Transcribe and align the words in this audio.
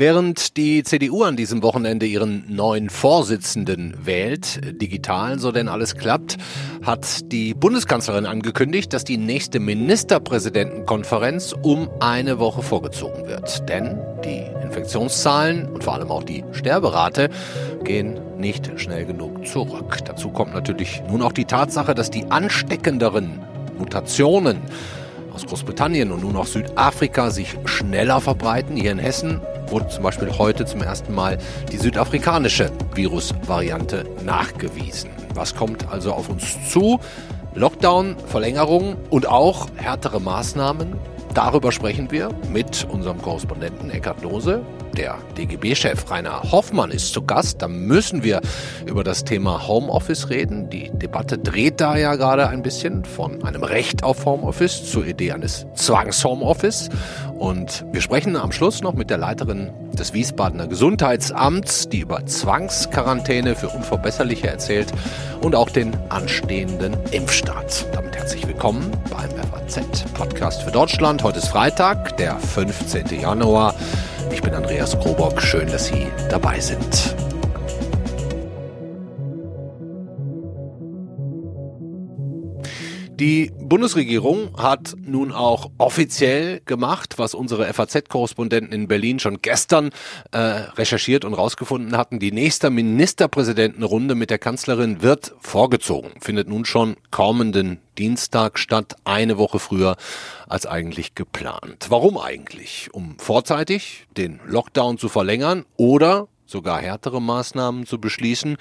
Während 0.00 0.56
die 0.56 0.82
CDU 0.82 1.24
an 1.24 1.36
diesem 1.36 1.62
Wochenende 1.62 2.06
ihren 2.06 2.46
neuen 2.48 2.88
Vorsitzenden 2.88 3.94
wählt, 4.02 4.80
digital, 4.80 5.38
so 5.38 5.52
denn 5.52 5.68
alles 5.68 5.94
klappt, 5.94 6.38
hat 6.80 7.30
die 7.30 7.52
Bundeskanzlerin 7.52 8.24
angekündigt, 8.24 8.94
dass 8.94 9.04
die 9.04 9.18
nächste 9.18 9.60
Ministerpräsidentenkonferenz 9.60 11.54
um 11.60 11.90
eine 12.00 12.38
Woche 12.38 12.62
vorgezogen 12.62 13.26
wird. 13.26 13.68
Denn 13.68 13.98
die 14.24 14.46
Infektionszahlen 14.62 15.68
und 15.68 15.84
vor 15.84 15.92
allem 15.92 16.10
auch 16.10 16.22
die 16.22 16.44
Sterberate 16.52 17.28
gehen 17.84 18.18
nicht 18.38 18.80
schnell 18.80 19.04
genug 19.04 19.46
zurück. 19.46 19.98
Dazu 20.06 20.30
kommt 20.30 20.54
natürlich 20.54 21.02
nun 21.10 21.20
auch 21.20 21.32
die 21.32 21.44
Tatsache, 21.44 21.94
dass 21.94 22.10
die 22.10 22.24
ansteckenderen 22.30 23.40
Mutationen 23.76 24.62
aus 25.34 25.46
Großbritannien 25.46 26.12
und 26.12 26.22
nun 26.22 26.36
auch 26.36 26.46
Südafrika 26.46 27.30
sich 27.30 27.56
schneller 27.64 28.20
verbreiten. 28.20 28.76
Hier 28.76 28.92
in 28.92 28.98
Hessen 28.98 29.40
wurde 29.68 29.88
zum 29.88 30.02
Beispiel 30.02 30.30
heute 30.38 30.64
zum 30.66 30.82
ersten 30.82 31.14
Mal 31.14 31.38
die 31.70 31.76
südafrikanische 31.76 32.70
Virusvariante 32.94 34.04
nachgewiesen. 34.24 35.10
Was 35.34 35.54
kommt 35.54 35.88
also 35.90 36.12
auf 36.12 36.28
uns 36.28 36.56
zu? 36.70 37.00
Lockdown, 37.54 38.16
Verlängerung 38.26 38.96
und 39.10 39.26
auch 39.28 39.68
härtere 39.76 40.20
Maßnahmen. 40.20 40.94
Darüber 41.34 41.70
sprechen 41.70 42.10
wir 42.10 42.30
mit 42.52 42.86
unserem 42.90 43.22
Korrespondenten 43.22 43.88
Eckhard 43.90 44.20
Lose. 44.22 44.62
Der 44.96 45.18
DGB-Chef 45.38 46.10
Rainer 46.10 46.42
Hoffmann 46.50 46.90
ist 46.90 47.12
zu 47.12 47.22
Gast. 47.22 47.62
Da 47.62 47.68
müssen 47.68 48.24
wir 48.24 48.40
über 48.84 49.04
das 49.04 49.24
Thema 49.24 49.68
Homeoffice 49.68 50.28
reden. 50.28 50.68
Die 50.70 50.90
Debatte 50.92 51.38
dreht 51.38 51.80
da 51.80 51.96
ja 51.96 52.16
gerade 52.16 52.48
ein 52.48 52.62
bisschen 52.62 53.04
von 53.04 53.44
einem 53.44 53.62
Recht 53.62 54.02
auf 54.02 54.24
Homeoffice 54.26 54.90
zur 54.90 55.06
Idee 55.06 55.30
eines 55.30 55.66
Zwangs-Homeoffice. 55.74 56.88
Und 57.38 57.86
wir 57.92 58.00
sprechen 58.00 58.34
am 58.34 58.50
Schluss 58.50 58.82
noch 58.82 58.94
mit 58.94 59.08
der 59.08 59.18
Leiterin 59.18 59.70
des 60.00 60.14
Wiesbadener 60.14 60.66
Gesundheitsamts, 60.66 61.88
die 61.88 62.00
über 62.00 62.24
Zwangsquarantäne 62.24 63.54
für 63.54 63.68
Unverbesserliche 63.68 64.48
erzählt 64.48 64.92
und 65.42 65.54
auch 65.54 65.68
den 65.68 65.96
anstehenden 66.08 66.96
Impfstart. 67.12 67.86
Damit 67.92 68.16
herzlich 68.16 68.48
willkommen 68.48 68.90
beim 69.10 69.30
FAZ 69.30 70.04
Podcast 70.14 70.62
für 70.62 70.70
Deutschland. 70.70 71.22
Heute 71.22 71.38
ist 71.38 71.48
Freitag, 71.48 72.16
der 72.16 72.36
15. 72.36 73.20
Januar. 73.20 73.74
Ich 74.32 74.40
bin 74.40 74.54
Andreas 74.54 74.98
Krobock. 74.98 75.40
Schön, 75.42 75.68
dass 75.68 75.86
Sie 75.86 76.06
dabei 76.30 76.58
sind. 76.60 77.29
Die 83.20 83.52
Bundesregierung 83.54 84.56
hat 84.56 84.96
nun 84.98 85.30
auch 85.30 85.70
offiziell 85.76 86.62
gemacht, 86.64 87.18
was 87.18 87.34
unsere 87.34 87.70
FAZ-Korrespondenten 87.70 88.72
in 88.72 88.88
Berlin 88.88 89.18
schon 89.18 89.42
gestern 89.42 89.90
äh, 90.32 90.38
recherchiert 90.38 91.26
und 91.26 91.34
rausgefunden 91.34 91.98
hatten. 91.98 92.18
Die 92.18 92.32
nächste 92.32 92.70
Ministerpräsidentenrunde 92.70 94.14
mit 94.14 94.30
der 94.30 94.38
Kanzlerin 94.38 95.02
wird 95.02 95.34
vorgezogen, 95.38 96.12
findet 96.18 96.48
nun 96.48 96.64
schon 96.64 96.96
kommenden 97.10 97.80
Dienstag 97.98 98.58
statt, 98.58 98.96
eine 99.04 99.36
Woche 99.36 99.58
früher 99.58 99.98
als 100.48 100.64
eigentlich 100.64 101.14
geplant. 101.14 101.88
Warum 101.90 102.16
eigentlich? 102.16 102.88
Um 102.94 103.18
vorzeitig 103.18 104.06
den 104.16 104.40
Lockdown 104.46 104.96
zu 104.96 105.10
verlängern 105.10 105.66
oder 105.76 106.28
sogar 106.50 106.80
härtere 106.80 107.20
Maßnahmen 107.22 107.86
zu 107.86 108.00
beschließen, 108.00 108.56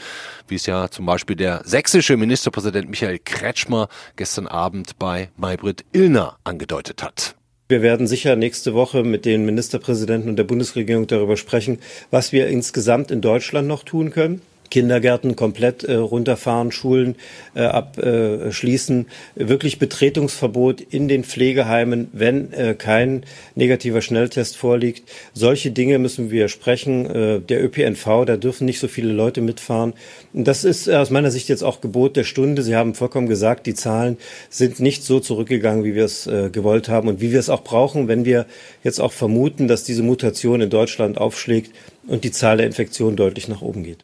wie 0.47 0.55
es 0.55 0.65
ja 0.65 0.89
zum 0.89 1.05
Beispiel 1.05 1.35
der 1.35 1.61
sächsische 1.65 2.17
Ministerpräsident 2.17 2.89
Michael 2.89 3.19
Kretschmer 3.19 3.89
gestern 4.15 4.47
Abend 4.47 4.99
bei 4.99 5.29
Maybrit 5.37 5.85
Illner 5.91 6.37
angedeutet 6.43 7.03
hat. 7.03 7.35
Wir 7.67 7.83
werden 7.83 8.07
sicher 8.07 8.35
nächste 8.35 8.73
Woche 8.73 9.03
mit 9.03 9.25
den 9.25 9.45
Ministerpräsidenten 9.45 10.29
und 10.29 10.37
der 10.37 10.43
Bundesregierung 10.43 11.05
darüber 11.05 11.37
sprechen, 11.37 11.77
was 12.09 12.31
wir 12.31 12.47
insgesamt 12.47 13.11
in 13.11 13.21
Deutschland 13.21 13.67
noch 13.67 13.83
tun 13.83 14.09
können. 14.09 14.41
Kindergärten 14.69 15.35
komplett 15.35 15.83
äh, 15.83 15.95
runterfahren, 15.95 16.71
Schulen 16.71 17.15
äh, 17.55 17.61
abschließen, 17.61 19.05
äh, 19.35 19.47
wirklich 19.47 19.79
Betretungsverbot 19.79 20.81
in 20.81 21.07
den 21.07 21.23
Pflegeheimen, 21.23 22.09
wenn 22.13 22.53
äh, 22.53 22.75
kein 22.77 23.23
negativer 23.55 24.01
Schnelltest 24.01 24.57
vorliegt. 24.57 25.09
Solche 25.33 25.71
Dinge 25.71 25.99
müssen 25.99 26.31
wir 26.31 26.47
sprechen. 26.47 27.05
Äh, 27.05 27.39
der 27.41 27.63
ÖPNV, 27.63 28.25
da 28.25 28.37
dürfen 28.37 28.65
nicht 28.65 28.79
so 28.79 28.87
viele 28.87 29.11
Leute 29.11 29.41
mitfahren. 29.41 29.93
Das 30.33 30.63
ist 30.63 30.87
äh, 30.87 30.95
aus 30.95 31.09
meiner 31.09 31.31
Sicht 31.31 31.49
jetzt 31.49 31.63
auch 31.63 31.81
Gebot 31.81 32.15
der 32.15 32.23
Stunde. 32.23 32.61
Sie 32.61 32.75
haben 32.75 32.93
vollkommen 32.93 33.27
gesagt, 33.27 33.65
die 33.65 33.73
Zahlen 33.73 34.17
sind 34.49 34.79
nicht 34.79 35.03
so 35.03 35.19
zurückgegangen, 35.19 35.83
wie 35.83 35.95
wir 35.95 36.05
es 36.05 36.27
äh, 36.27 36.49
gewollt 36.51 36.89
haben 36.89 37.07
und 37.07 37.21
wie 37.21 37.31
wir 37.31 37.39
es 37.39 37.49
auch 37.49 37.63
brauchen, 37.63 38.07
wenn 38.07 38.25
wir 38.25 38.45
jetzt 38.83 38.99
auch 38.99 39.11
vermuten, 39.11 39.67
dass 39.67 39.83
diese 39.83 40.03
Mutation 40.03 40.61
in 40.61 40.69
Deutschland 40.69 41.17
aufschlägt 41.17 41.71
und 42.09 42.23
die 42.23 42.31
Zahl 42.31 42.57
der 42.57 42.65
Infektionen 42.65 43.15
deutlich 43.15 43.47
nach 43.47 43.61
oben 43.61 43.83
geht. 43.83 44.03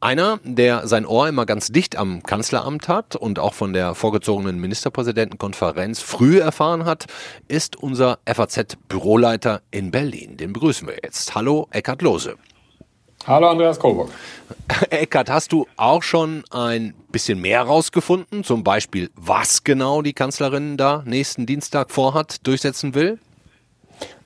Einer, 0.00 0.38
der 0.44 0.86
sein 0.86 1.06
Ohr 1.06 1.28
immer 1.28 1.46
ganz 1.46 1.68
dicht 1.68 1.96
am 1.96 2.22
Kanzleramt 2.22 2.88
hat 2.88 3.16
und 3.16 3.38
auch 3.38 3.54
von 3.54 3.72
der 3.72 3.94
vorgezogenen 3.94 4.60
Ministerpräsidentenkonferenz 4.60 6.00
früh 6.00 6.38
erfahren 6.38 6.84
hat, 6.84 7.06
ist 7.48 7.76
unser 7.76 8.18
FAZ-Büroleiter 8.26 9.62
in 9.70 9.90
Berlin. 9.90 10.36
Den 10.36 10.52
begrüßen 10.52 10.86
wir 10.86 10.96
jetzt. 11.02 11.34
Hallo, 11.34 11.68
Eckhard 11.70 12.02
Lose. 12.02 12.36
Hallo, 13.26 13.48
Andreas 13.48 13.78
Kohlbock. 13.78 14.10
Eckhard, 14.90 15.28
hast 15.28 15.52
du 15.52 15.66
auch 15.76 16.02
schon 16.02 16.44
ein 16.50 16.94
bisschen 17.10 17.40
mehr 17.40 17.62
rausgefunden? 17.62 18.44
Zum 18.44 18.62
Beispiel, 18.62 19.10
was 19.16 19.64
genau 19.64 20.02
die 20.02 20.12
Kanzlerin 20.12 20.76
da 20.76 21.02
nächsten 21.04 21.44
Dienstag 21.44 21.90
vorhat, 21.90 22.46
durchsetzen 22.46 22.94
will? 22.94 23.18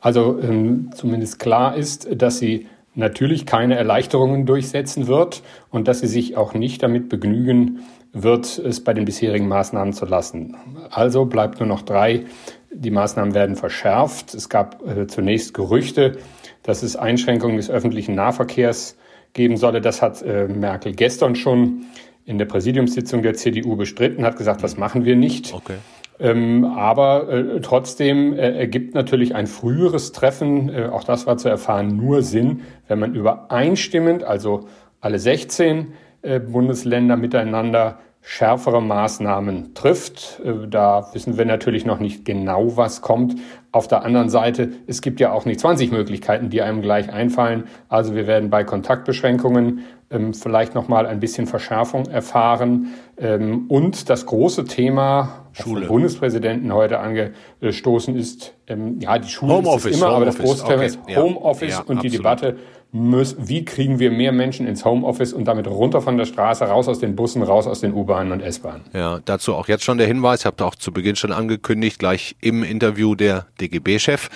Also 0.01 0.39
ähm, 0.41 0.91
zumindest 0.95 1.39
klar 1.39 1.77
ist, 1.77 2.09
dass 2.11 2.39
sie 2.39 2.67
natürlich 2.95 3.47
keine 3.47 3.77
Erleichterungen 3.77 4.47
durchsetzen 4.47 5.07
wird 5.07 5.43
und 5.71 5.89
dass 5.89 6.01
sie 6.01 6.07
sich 6.07 6.37
auch 6.37 6.55
nicht 6.55 6.83
damit 6.83 7.09
begnügen 7.09 7.81
wird, 8.13 8.59
es 8.59 8.85
bei 8.85 8.93
den 8.93 9.05
bisherigen 9.05 9.49
Maßnahmen 9.49 9.95
zu 9.95 10.05
lassen. 10.05 10.57
Also 10.91 11.25
bleibt 11.25 11.61
nur 11.61 11.69
noch 11.69 11.83
drei. 11.83 12.25
Die 12.71 12.91
Maßnahmen 12.91 13.35
werden 13.35 13.57
verschärft. 13.57 14.35
Es 14.35 14.49
gab 14.49 14.87
äh, 14.87 15.07
zunächst 15.07 15.55
Gerüchte, 15.55 16.19
dass 16.63 16.83
es 16.83 16.97
Einschränkungen 16.97 17.57
des 17.57 17.71
öffentlichen 17.71 18.15
Nahverkehrs 18.15 18.97
geben 19.33 19.57
solle. 19.57 19.81
Das 19.81 20.03
hat 20.03 20.21
äh, 20.23 20.47
Merkel 20.47 20.95
gestern 20.95 21.35
schon 21.35 21.87
in 22.25 22.39
der 22.39 22.45
Präsidiumssitzung 22.45 23.23
der 23.23 23.35
CDU 23.35 23.77
bestritten, 23.77 24.25
hat 24.25 24.37
gesagt, 24.37 24.63
das 24.63 24.77
machen 24.77 25.05
wir 25.05 25.17
nicht. 25.17 25.53
Okay. 25.53 25.77
Ähm, 26.23 26.65
aber 26.65 27.29
äh, 27.29 27.61
trotzdem 27.63 28.33
äh, 28.35 28.53
ergibt 28.57 28.95
natürlich 28.95 29.35
ein 29.35 29.49
früheres 29.49 30.13
Treffen, 30.13 30.69
äh, 30.69 30.85
auch 30.87 31.03
das 31.03 31.27
war 31.27 31.37
zu 31.37 31.49
erfahren, 31.49 31.97
nur 31.97 32.23
Sinn, 32.23 32.61
wenn 32.87 33.01
man 33.01 33.13
übereinstimmend, 33.13 34.23
also 34.23 34.69
alle 35.01 35.19
16 35.19 35.95
äh, 36.23 36.39
Bundesländer 36.39 37.17
miteinander 37.17 37.99
schärfere 38.23 38.81
Maßnahmen 38.81 39.75
trifft. 39.75 40.41
Äh, 40.45 40.69
da 40.69 41.09
wissen 41.13 41.37
wir 41.37 41.45
natürlich 41.45 41.85
noch 41.85 41.99
nicht 41.99 42.25
genau, 42.25 42.77
was 42.77 43.03
kommt. 43.03 43.35
Auf 43.73 43.89
der 43.89 44.05
anderen 44.05 44.29
Seite, 44.29 44.71
es 44.87 45.03
gibt 45.03 45.19
ja 45.19 45.33
auch 45.33 45.45
nicht 45.45 45.61
20 45.61 45.91
Möglichkeiten, 45.91 46.49
die 46.49 46.63
einem 46.63 46.83
gleich 46.83 47.13
einfallen. 47.13 47.65
Also 47.89 48.15
wir 48.15 48.27
werden 48.27 48.49
bei 48.49 48.65
Kontaktbeschränkungen 48.65 49.81
ähm, 50.11 50.35
vielleicht 50.35 50.75
noch 50.75 50.89
mal 50.89 51.07
ein 51.07 51.21
bisschen 51.21 51.47
Verschärfung 51.47 52.07
erfahren. 52.07 52.95
Ähm, 53.19 53.67
und 53.69 54.09
das 54.09 54.27
große 54.27 54.65
Thema, 54.67 55.47
Schule. 55.53 55.81
vom 55.81 55.89
Bundespräsidenten 55.89 56.73
heute 56.73 57.01
angestoßen 57.01 58.15
ist, 58.15 58.55
ähm, 58.69 59.01
ja, 59.01 59.19
die 59.19 59.29
Schule 59.29 59.55
Homeoffice, 59.55 59.93
ist 59.93 59.97
immer, 59.97 60.09
Home 60.09 60.17
aber 60.17 60.25
das 60.27 60.39
große 60.39 60.65
Thema 60.65 60.77
okay. 60.77 60.87
ist 60.87 60.99
Homeoffice 61.17 61.71
ja, 61.71 61.79
und 61.79 61.83
absolut. 61.83 62.05
die 62.05 62.11
Debatte, 62.11 62.57
muss, 62.95 63.37
wie 63.39 63.65
kriegen 63.65 63.99
wir 63.99 64.11
mehr 64.11 64.33
Menschen 64.33 64.67
ins 64.67 64.85
Homeoffice 64.85 65.33
und 65.33 65.47
damit 65.47 65.67
runter 65.67 66.03
von 66.03 66.19
der 66.19 66.27
Straße, 66.27 66.65
raus 66.65 66.89
aus 66.89 66.99
den 66.99 67.17
Bussen, 67.17 67.43
raus 67.43 67.67
aus 67.67 67.81
den 67.81 67.95
U-Bahnen 67.95 68.33
und 68.33 68.43
S-Bahnen. 68.43 68.83
Ja, 68.93 69.21
dazu 69.25 69.55
auch 69.55 69.67
jetzt 69.67 69.83
schon 69.83 69.97
der 69.97 70.07
Hinweis, 70.07 70.41
ich 70.41 70.47
habe 70.47 70.63
auch 70.63 70.75
zu 70.75 70.93
Beginn 70.93 71.17
schon 71.17 71.33
angekündigt, 71.33 71.99
gleich 71.99 72.37
im 72.43 72.63
Interview 72.63 73.15
der 73.15 73.47
DGB-Chef, 73.63 74.29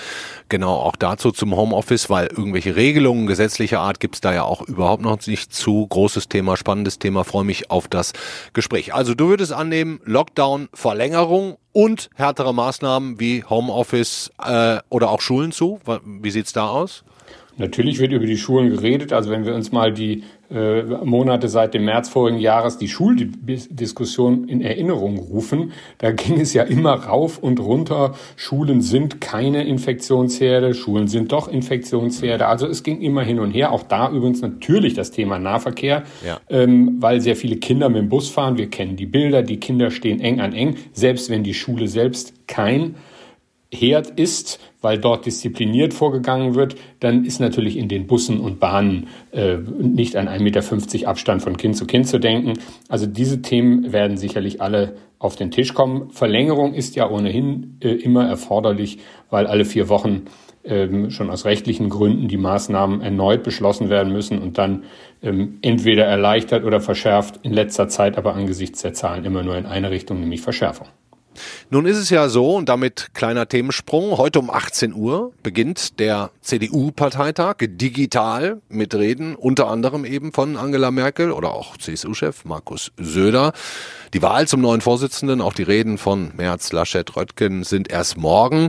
genau 0.48 0.72
auch 0.72 0.96
dazu 0.96 1.32
zum 1.32 1.54
Homeoffice, 1.54 2.08
weil 2.08 2.28
irgendwelche 2.28 2.76
Regelungen 2.76 3.26
gesetzlicher 3.26 3.80
Art 3.80 4.00
gibt's 4.00 4.22
da 4.22 4.32
ja 4.32 4.44
auch 4.44 4.62
überhaupt 4.62 5.02
noch 5.02 5.26
nicht 5.26 5.54
zu. 5.54 5.86
Großes 5.86 6.28
Thema, 6.28 6.56
spannendes 6.56 6.98
Thema, 6.98 7.24
freue 7.24 7.44
mich 7.44 7.70
auf 7.70 7.88
das 7.88 8.14
Gespräch. 8.54 8.94
Also 8.94 9.14
du 9.14 9.28
würdest 9.28 9.52
annehmen, 9.52 10.00
Lockdown, 10.04 10.70
Verlängerung 10.72 11.58
und 11.72 12.08
härtere 12.14 12.54
Maßnahmen 12.54 13.20
wie 13.20 13.44
Homeoffice 13.44 14.30
äh, 14.42 14.78
oder 14.88 15.10
auch 15.10 15.20
Schulen 15.20 15.52
zu. 15.52 15.78
Wie 16.04 16.30
sieht's 16.30 16.54
da 16.54 16.68
aus? 16.68 17.04
Natürlich 17.58 17.98
wird 17.98 18.12
über 18.12 18.26
die 18.26 18.36
Schulen 18.36 18.70
geredet. 18.70 19.12
Also 19.12 19.30
wenn 19.30 19.46
wir 19.46 19.54
uns 19.54 19.72
mal 19.72 19.92
die 19.92 20.24
äh, 20.50 20.82
Monate 20.82 21.48
seit 21.48 21.74
dem 21.74 21.86
März 21.86 22.08
vorigen 22.08 22.38
Jahres 22.38 22.76
die 22.76 22.88
Schuldiskussion 22.88 24.46
in 24.48 24.60
Erinnerung 24.60 25.18
rufen, 25.18 25.72
da 25.98 26.12
ging 26.12 26.40
es 26.40 26.52
ja 26.52 26.62
immer 26.64 26.92
rauf 26.92 27.38
und 27.38 27.58
runter. 27.58 28.14
Schulen 28.36 28.82
sind 28.82 29.20
keine 29.20 29.64
Infektionsherde, 29.64 30.74
Schulen 30.74 31.08
sind 31.08 31.32
doch 31.32 31.48
Infektionsherde. 31.48 32.46
Also 32.46 32.66
es 32.66 32.82
ging 32.82 33.00
immer 33.00 33.22
hin 33.22 33.40
und 33.40 33.52
her. 33.52 33.72
Auch 33.72 33.82
da 33.82 34.10
übrigens 34.10 34.42
natürlich 34.42 34.94
das 34.94 35.10
Thema 35.10 35.38
Nahverkehr, 35.38 36.04
ja. 36.24 36.38
ähm, 36.50 36.96
weil 37.00 37.20
sehr 37.20 37.36
viele 37.36 37.56
Kinder 37.56 37.88
mit 37.88 37.98
dem 37.98 38.08
Bus 38.08 38.28
fahren. 38.28 38.58
Wir 38.58 38.68
kennen 38.68 38.96
die 38.96 39.06
Bilder, 39.06 39.42
die 39.42 39.58
Kinder 39.58 39.90
stehen 39.90 40.20
eng 40.20 40.40
an 40.40 40.52
eng, 40.52 40.76
selbst 40.92 41.30
wenn 41.30 41.42
die 41.42 41.54
Schule 41.54 41.88
selbst 41.88 42.34
kein 42.46 42.96
Herd 43.80 44.18
ist, 44.18 44.58
weil 44.80 44.98
dort 44.98 45.26
diszipliniert 45.26 45.94
vorgegangen 45.94 46.54
wird, 46.54 46.76
dann 47.00 47.24
ist 47.24 47.40
natürlich 47.40 47.76
in 47.76 47.88
den 47.88 48.06
Bussen 48.06 48.40
und 48.40 48.60
Bahnen 48.60 49.08
äh, 49.32 49.56
nicht 49.56 50.16
an 50.16 50.28
1,50 50.28 50.40
Meter 50.42 51.08
Abstand 51.08 51.42
von 51.42 51.56
Kind 51.56 51.76
zu 51.76 51.86
Kind 51.86 52.06
zu 52.06 52.18
denken. 52.18 52.54
Also 52.88 53.06
diese 53.06 53.42
Themen 53.42 53.92
werden 53.92 54.16
sicherlich 54.16 54.60
alle 54.60 54.96
auf 55.18 55.36
den 55.36 55.50
Tisch 55.50 55.74
kommen. 55.74 56.10
Verlängerung 56.10 56.74
ist 56.74 56.96
ja 56.96 57.08
ohnehin 57.10 57.78
äh, 57.80 57.90
immer 57.90 58.26
erforderlich, 58.26 58.98
weil 59.30 59.46
alle 59.46 59.64
vier 59.64 59.88
Wochen 59.88 60.26
ähm, 60.64 61.10
schon 61.10 61.30
aus 61.30 61.44
rechtlichen 61.44 61.88
Gründen 61.88 62.28
die 62.28 62.36
Maßnahmen 62.36 63.00
erneut 63.00 63.42
beschlossen 63.42 63.88
werden 63.88 64.12
müssen 64.12 64.40
und 64.40 64.58
dann 64.58 64.84
ähm, 65.22 65.58
entweder 65.62 66.04
erleichtert 66.04 66.64
oder 66.64 66.80
verschärft, 66.80 67.40
in 67.42 67.52
letzter 67.52 67.88
Zeit 67.88 68.18
aber 68.18 68.34
angesichts 68.34 68.82
der 68.82 68.92
Zahlen 68.92 69.24
immer 69.24 69.42
nur 69.42 69.56
in 69.56 69.66
eine 69.66 69.90
Richtung, 69.90 70.20
nämlich 70.20 70.40
Verschärfung. 70.40 70.88
Nun 71.70 71.86
ist 71.86 71.96
es 71.96 72.10
ja 72.10 72.28
so, 72.28 72.56
und 72.56 72.68
damit 72.68 73.08
kleiner 73.14 73.48
Themensprung, 73.48 74.16
heute 74.16 74.38
um 74.38 74.50
18 74.50 74.94
Uhr 74.94 75.32
beginnt 75.42 75.98
der 75.98 76.30
CDU-Parteitag 76.40 77.56
digital 77.60 78.60
mit 78.68 78.94
Reden, 78.94 79.34
unter 79.34 79.68
anderem 79.68 80.04
eben 80.04 80.32
von 80.32 80.56
Angela 80.56 80.90
Merkel 80.90 81.32
oder 81.32 81.52
auch 81.52 81.76
CSU-Chef 81.76 82.44
Markus 82.44 82.92
Söder. 82.96 83.52
Die 84.14 84.22
Wahl 84.22 84.46
zum 84.46 84.60
neuen 84.60 84.80
Vorsitzenden, 84.80 85.40
auch 85.40 85.52
die 85.52 85.62
Reden 85.62 85.98
von 85.98 86.32
Merz, 86.36 86.72
Laschet, 86.72 87.16
Röttgen 87.16 87.64
sind 87.64 87.90
erst 87.90 88.16
morgen. 88.16 88.68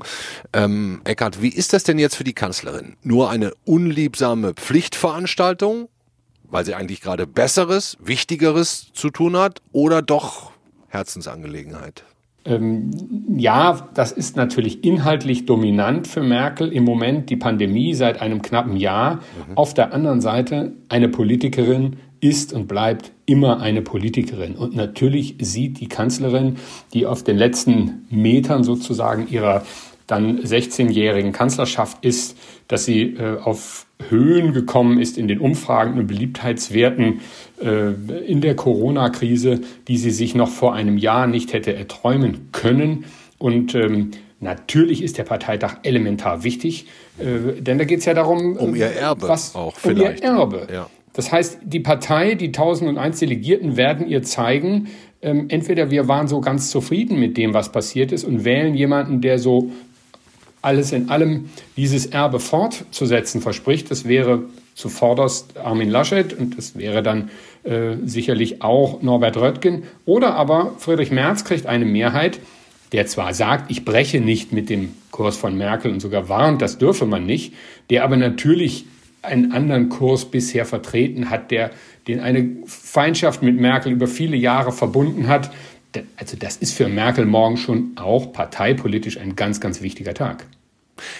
Ähm, 0.53 1.01
Eckart, 1.03 1.41
wie 1.41 1.49
ist 1.49 1.73
das 1.73 1.83
denn 1.83 1.99
jetzt 1.99 2.15
für 2.15 2.23
die 2.23 2.33
Kanzlerin? 2.33 2.97
Nur 3.03 3.29
eine 3.29 3.53
unliebsame 3.65 4.53
Pflichtveranstaltung, 4.53 5.89
weil 6.43 6.65
sie 6.65 6.75
eigentlich 6.75 7.01
gerade 7.01 7.27
Besseres, 7.27 7.97
Wichtigeres 7.99 8.91
zu 8.93 9.09
tun 9.09 9.37
hat 9.37 9.61
oder 9.71 10.01
doch 10.01 10.51
Herzensangelegenheit? 10.87 12.03
Ähm, 12.47 12.91
ja, 13.37 13.89
das 13.93 14.11
ist 14.11 14.37
natürlich 14.37 14.83
inhaltlich 14.83 15.45
dominant 15.45 16.07
für 16.07 16.23
Merkel 16.23 16.71
im 16.71 16.85
Moment 16.85 17.29
die 17.29 17.35
Pandemie 17.35 17.93
seit 17.93 18.21
einem 18.21 18.41
knappen 18.41 18.77
Jahr. 18.77 19.15
Mhm. 19.15 19.57
Auf 19.57 19.73
der 19.73 19.93
anderen 19.93 20.21
Seite 20.21 20.71
eine 20.87 21.09
Politikerin 21.09 21.97
ist 22.21 22.53
und 22.53 22.67
bleibt 22.67 23.11
immer 23.25 23.59
eine 23.59 23.81
Politikerin. 23.81 24.55
Und 24.55 24.75
natürlich 24.75 25.35
sieht 25.39 25.79
die 25.79 25.89
Kanzlerin, 25.89 26.55
die 26.93 27.05
auf 27.05 27.23
den 27.23 27.37
letzten 27.37 28.07
Metern 28.09 28.63
sozusagen 28.63 29.27
ihrer 29.29 29.63
dann 30.07 30.39
16-jährigen 30.39 31.33
Kanzlerschaft 31.33 32.03
ist, 32.03 32.37
dass 32.67 32.85
sie 32.85 33.01
äh, 33.01 33.39
auf 33.39 33.85
Höhen 34.09 34.53
gekommen 34.53 34.99
ist 34.99 35.17
in 35.17 35.27
den 35.27 35.39
Umfragen 35.39 35.97
und 35.99 36.07
Beliebtheitswerten 36.07 37.21
äh, 37.61 37.91
in 38.25 38.41
der 38.41 38.55
Corona-Krise, 38.55 39.61
die 39.87 39.97
sie 39.97 40.11
sich 40.11 40.35
noch 40.35 40.49
vor 40.49 40.73
einem 40.73 40.97
Jahr 40.97 41.27
nicht 41.27 41.53
hätte 41.53 41.75
erträumen 41.75 42.49
können. 42.51 43.05
Und 43.39 43.73
ähm, 43.75 44.11
natürlich 44.39 45.01
ist 45.01 45.17
der 45.17 45.23
Parteitag 45.23 45.77
elementar 45.83 46.43
wichtig, 46.43 46.87
äh, 47.19 47.61
denn 47.61 47.77
da 47.77 47.85
geht 47.85 47.99
es 47.99 48.05
ja 48.05 48.13
darum, 48.13 48.57
um 48.57 48.75
ihr 48.75 48.87
Erbe 48.87 49.27
was, 49.27 49.55
auch 49.55 49.75
vielleicht. 49.75 50.23
Um 50.23 50.29
ihr 50.29 50.39
Erbe. 50.39 50.67
Ja. 50.71 50.89
Das 51.13 51.31
heißt, 51.31 51.59
die 51.63 51.79
Partei, 51.79 52.35
die 52.35 52.47
1001 52.47 53.19
Delegierten 53.19 53.75
werden 53.75 54.07
ihr 54.07 54.21
zeigen, 54.21 54.89
ähm, 55.23 55.47
entweder 55.49 55.89
wir 55.89 56.07
waren 56.07 56.27
so 56.27 56.41
ganz 56.41 56.69
zufrieden 56.69 57.19
mit 57.19 57.37
dem, 57.37 57.55
was 57.55 57.71
passiert 57.71 58.11
ist 58.11 58.23
und 58.23 58.45
wählen 58.45 58.75
jemanden, 58.75 59.21
der 59.21 59.39
so 59.39 59.71
alles 60.67 60.91
in 60.91 61.09
allem 61.09 61.49
dieses 61.77 62.05
Erbe 62.05 62.39
fortzusetzen 62.39 63.41
verspricht. 63.41 63.89
Das 63.89 64.05
wäre 64.05 64.43
zuvorderst 64.75 65.57
Armin 65.57 65.89
Laschet 65.89 66.33
und 66.33 66.57
das 66.57 66.77
wäre 66.77 67.01
dann 67.01 67.29
äh, 67.63 67.95
sicherlich 68.05 68.61
auch 68.61 69.01
Norbert 69.01 69.37
Röttgen. 69.37 69.83
Oder 70.05 70.35
aber 70.35 70.73
Friedrich 70.77 71.09
Merz 71.09 71.45
kriegt 71.45 71.65
eine 71.65 71.85
Mehrheit, 71.85 72.39
der 72.91 73.07
zwar 73.07 73.33
sagt, 73.33 73.71
ich 73.71 73.85
breche 73.85 74.19
nicht 74.19 74.51
mit 74.51 74.69
dem 74.69 74.93
Kurs 75.11 75.35
von 75.35 75.57
Merkel 75.57 75.91
und 75.91 75.99
sogar 75.99 76.29
warnt, 76.29 76.61
das 76.61 76.77
dürfe 76.77 77.05
man 77.05 77.25
nicht, 77.25 77.53
der 77.89 78.03
aber 78.03 78.17
natürlich 78.17 78.85
einen 79.21 79.51
anderen 79.51 79.89
Kurs 79.89 80.25
bisher 80.25 80.65
vertreten 80.65 81.29
hat, 81.29 81.49
der 81.49 81.71
den 82.07 82.19
eine 82.19 82.47
Feindschaft 82.65 83.41
mit 83.41 83.59
Merkel 83.59 83.91
über 83.91 84.07
viele 84.07 84.37
Jahre 84.37 84.71
verbunden 84.71 85.27
hat. 85.27 85.51
Also 86.17 86.37
das 86.37 86.57
ist 86.57 86.73
für 86.73 86.87
Merkel 86.87 87.25
morgen 87.25 87.57
schon 87.57 87.93
auch 87.95 88.31
parteipolitisch 88.31 89.17
ein 89.17 89.35
ganz, 89.35 89.59
ganz 89.59 89.81
wichtiger 89.81 90.13
Tag. 90.13 90.45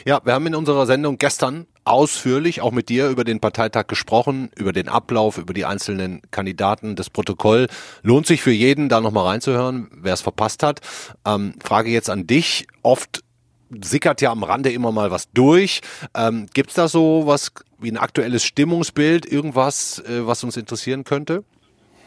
Ja, 0.06 0.22
wir 0.24 0.34
haben 0.34 0.48
in 0.48 0.56
unserer 0.56 0.86
Sendung 0.86 1.18
gestern 1.18 1.68
ausführlich 1.86 2.62
auch 2.62 2.72
mit 2.72 2.90
dir 2.90 3.10
über 3.10 3.24
den 3.24 3.40
Parteitag 3.40 3.88
gesprochen, 3.88 4.52
über 4.56 4.74
den 4.74 4.90
Ablauf, 4.90 5.38
über 5.38 5.54
die 5.54 5.66
einzelnen 5.66 6.22
Kandidaten. 6.32 6.96
Das 6.96 7.10
Protokoll 7.10 7.68
lohnt 8.04 8.28
sich 8.28 8.42
für 8.42 8.52
jeden, 8.52 8.90
da 8.90 9.00
nochmal 9.00 9.28
reinzuhören, 9.28 9.90
wer 9.94 10.14
es 10.14 10.22
verpasst 10.22 10.64
hat. 10.64 10.82
Ähm, 11.26 11.54
Frage 11.64 11.90
jetzt 11.90 12.10
an 12.10 12.28
dich. 12.28 12.68
Oft 12.84 13.24
sickert 13.84 14.22
ja 14.22 14.32
am 14.32 14.44
Rande 14.44 14.72
immer 14.72 14.92
mal 14.92 15.12
was 15.12 15.32
durch. 15.32 15.82
Ähm, 16.14 16.48
Gibt 16.54 16.70
es 16.70 16.76
da 16.76 16.88
so 16.88 17.24
was 17.26 17.52
wie 17.80 17.92
ein 17.92 17.98
aktuelles 17.98 18.44
Stimmungsbild, 18.44 19.26
irgendwas, 19.26 20.00
äh, 20.00 20.26
was 20.26 20.44
uns 20.44 20.58
interessieren 20.58 21.04
könnte? 21.04 21.44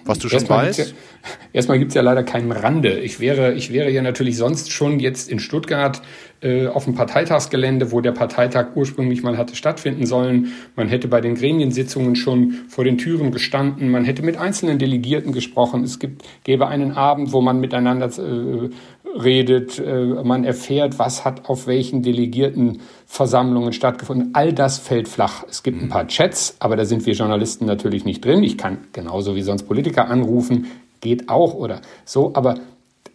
Was 0.05 0.19
du 0.19 0.29
schon 0.29 0.39
erstmal 0.39 0.67
weißt? 0.67 0.79
Gibt's 0.79 0.93
ja, 0.93 1.29
erstmal 1.53 1.79
gibt 1.79 1.91
es 1.91 1.95
ja 1.95 2.03
leider 2.03 2.23
keinen 2.23 2.53
Rande. 2.53 2.99
Ich 3.01 3.21
wäre, 3.21 3.53
ich 3.55 3.73
wäre 3.73 3.91
ja 3.91 4.03
natürlich 4.03 4.37
sonst 4.37 4.73
schon 4.73 5.01
jetzt 5.01 5.31
in 5.31 5.39
Stuttgart 5.39 6.01
äh, 6.43 6.69
auf 6.69 6.85
dem 6.85 6.95
Parteitagsgelände, 6.95 7.93
wo 7.93 8.01
der 8.01 8.13
Parteitag 8.13 8.69
ursprünglich 8.75 9.23
mal 9.23 9.37
hatte 9.37 9.55
stattfinden 9.55 10.07
sollen. 10.07 10.53
Man 10.77 10.89
hätte 10.89 11.09
bei 11.09 11.21
den 11.21 11.35
Gremiensitzungen 11.35 12.17
schon 12.17 12.55
vor 12.69 12.85
den 12.85 12.97
Türen 12.97 13.31
gestanden. 13.31 13.91
Man 13.91 14.05
hätte 14.05 14.23
mit 14.23 14.39
einzelnen 14.39 14.79
Delegierten 14.79 15.33
gesprochen. 15.33 15.85
Es 15.85 15.99
gibt, 15.99 16.23
gäbe 16.45 16.69
einen 16.69 16.93
Abend, 16.93 17.33
wo 17.33 17.41
man 17.43 17.61
miteinander 17.61 18.07
äh, 18.07 18.71
redet. 19.19 19.79
Äh, 19.79 20.23
man 20.25 20.45
erfährt, 20.45 20.99
was 20.99 21.25
hat 21.25 21.49
auf 21.49 21.67
welchen 21.67 22.03
Delegiertenversammlungen 22.03 23.73
stattgefunden. 23.73 24.31
All 24.35 24.53
das 24.53 24.79
fällt 24.79 25.09
flach. 25.09 25.45
Es 25.49 25.63
gibt 25.63 25.83
ein 25.83 25.89
paar 25.89 26.07
Chats, 26.07 26.57
aber 26.59 26.77
da 26.77 26.85
sind 26.85 27.07
wir 27.07 27.15
Journalisten 27.15 27.67
natürlich 27.67 28.05
nicht 28.05 28.25
drin. 28.25 28.43
Ich 28.43 28.59
kann 28.59 28.79
genauso 28.93 29.35
wie 29.37 29.43
sonst 29.43 29.65
Politiker 29.65 30.09
anrufen, 30.09 30.67
geht 31.01 31.29
auch 31.29 31.55
oder 31.55 31.81
so. 32.05 32.33
Aber 32.35 32.57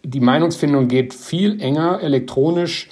die 0.02 0.20
Meinungsfindung 0.20 0.88
geht 0.88 1.14
viel 1.14 1.60
enger 1.60 2.00
elektronisch 2.00 2.88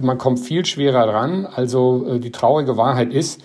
man 0.00 0.18
kommt 0.18 0.40
viel 0.40 0.64
schwerer 0.64 1.06
dran. 1.06 1.46
Also 1.46 2.06
äh, 2.06 2.20
die 2.20 2.32
traurige 2.32 2.76
Wahrheit 2.76 3.12
ist, 3.12 3.40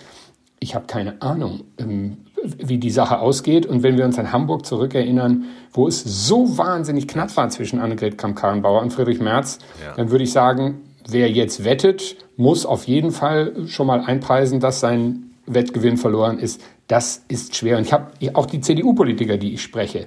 ich 0.60 0.74
habe 0.74 0.86
keine 0.86 1.20
Ahnung, 1.22 1.64
ähm, 1.78 2.18
wie 2.58 2.78
die 2.78 2.90
Sache 2.90 3.18
ausgeht. 3.18 3.66
Und 3.66 3.82
wenn 3.82 3.96
wir 3.96 4.04
uns 4.04 4.18
an 4.18 4.32
Hamburg 4.32 4.66
zurückerinnern, 4.66 5.44
wo 5.72 5.86
es 5.86 6.02
so 6.02 6.58
wahnsinnig 6.58 7.08
knapp 7.08 7.36
war 7.36 7.48
zwischen 7.48 7.80
Annegret 7.80 8.18
Kramp-Karrenbauer 8.18 8.82
und 8.82 8.92
Friedrich 8.92 9.20
Merz, 9.20 9.58
ja. 9.82 9.94
dann 9.96 10.10
würde 10.10 10.24
ich 10.24 10.32
sagen, 10.32 10.80
wer 11.08 11.30
jetzt 11.30 11.64
wettet, 11.64 12.16
muss 12.36 12.66
auf 12.66 12.86
jeden 12.86 13.10
Fall 13.10 13.66
schon 13.66 13.86
mal 13.86 14.00
einpreisen, 14.00 14.60
dass 14.60 14.80
sein 14.80 15.30
Wettgewinn 15.46 15.96
verloren 15.96 16.38
ist. 16.38 16.60
Das 16.88 17.22
ist 17.28 17.56
schwer. 17.56 17.78
Und 17.78 17.84
ich 17.84 17.92
habe 17.92 18.10
auch 18.34 18.46
die 18.46 18.60
CDU-Politiker, 18.60 19.36
die 19.36 19.54
ich 19.54 19.62
spreche, 19.62 20.06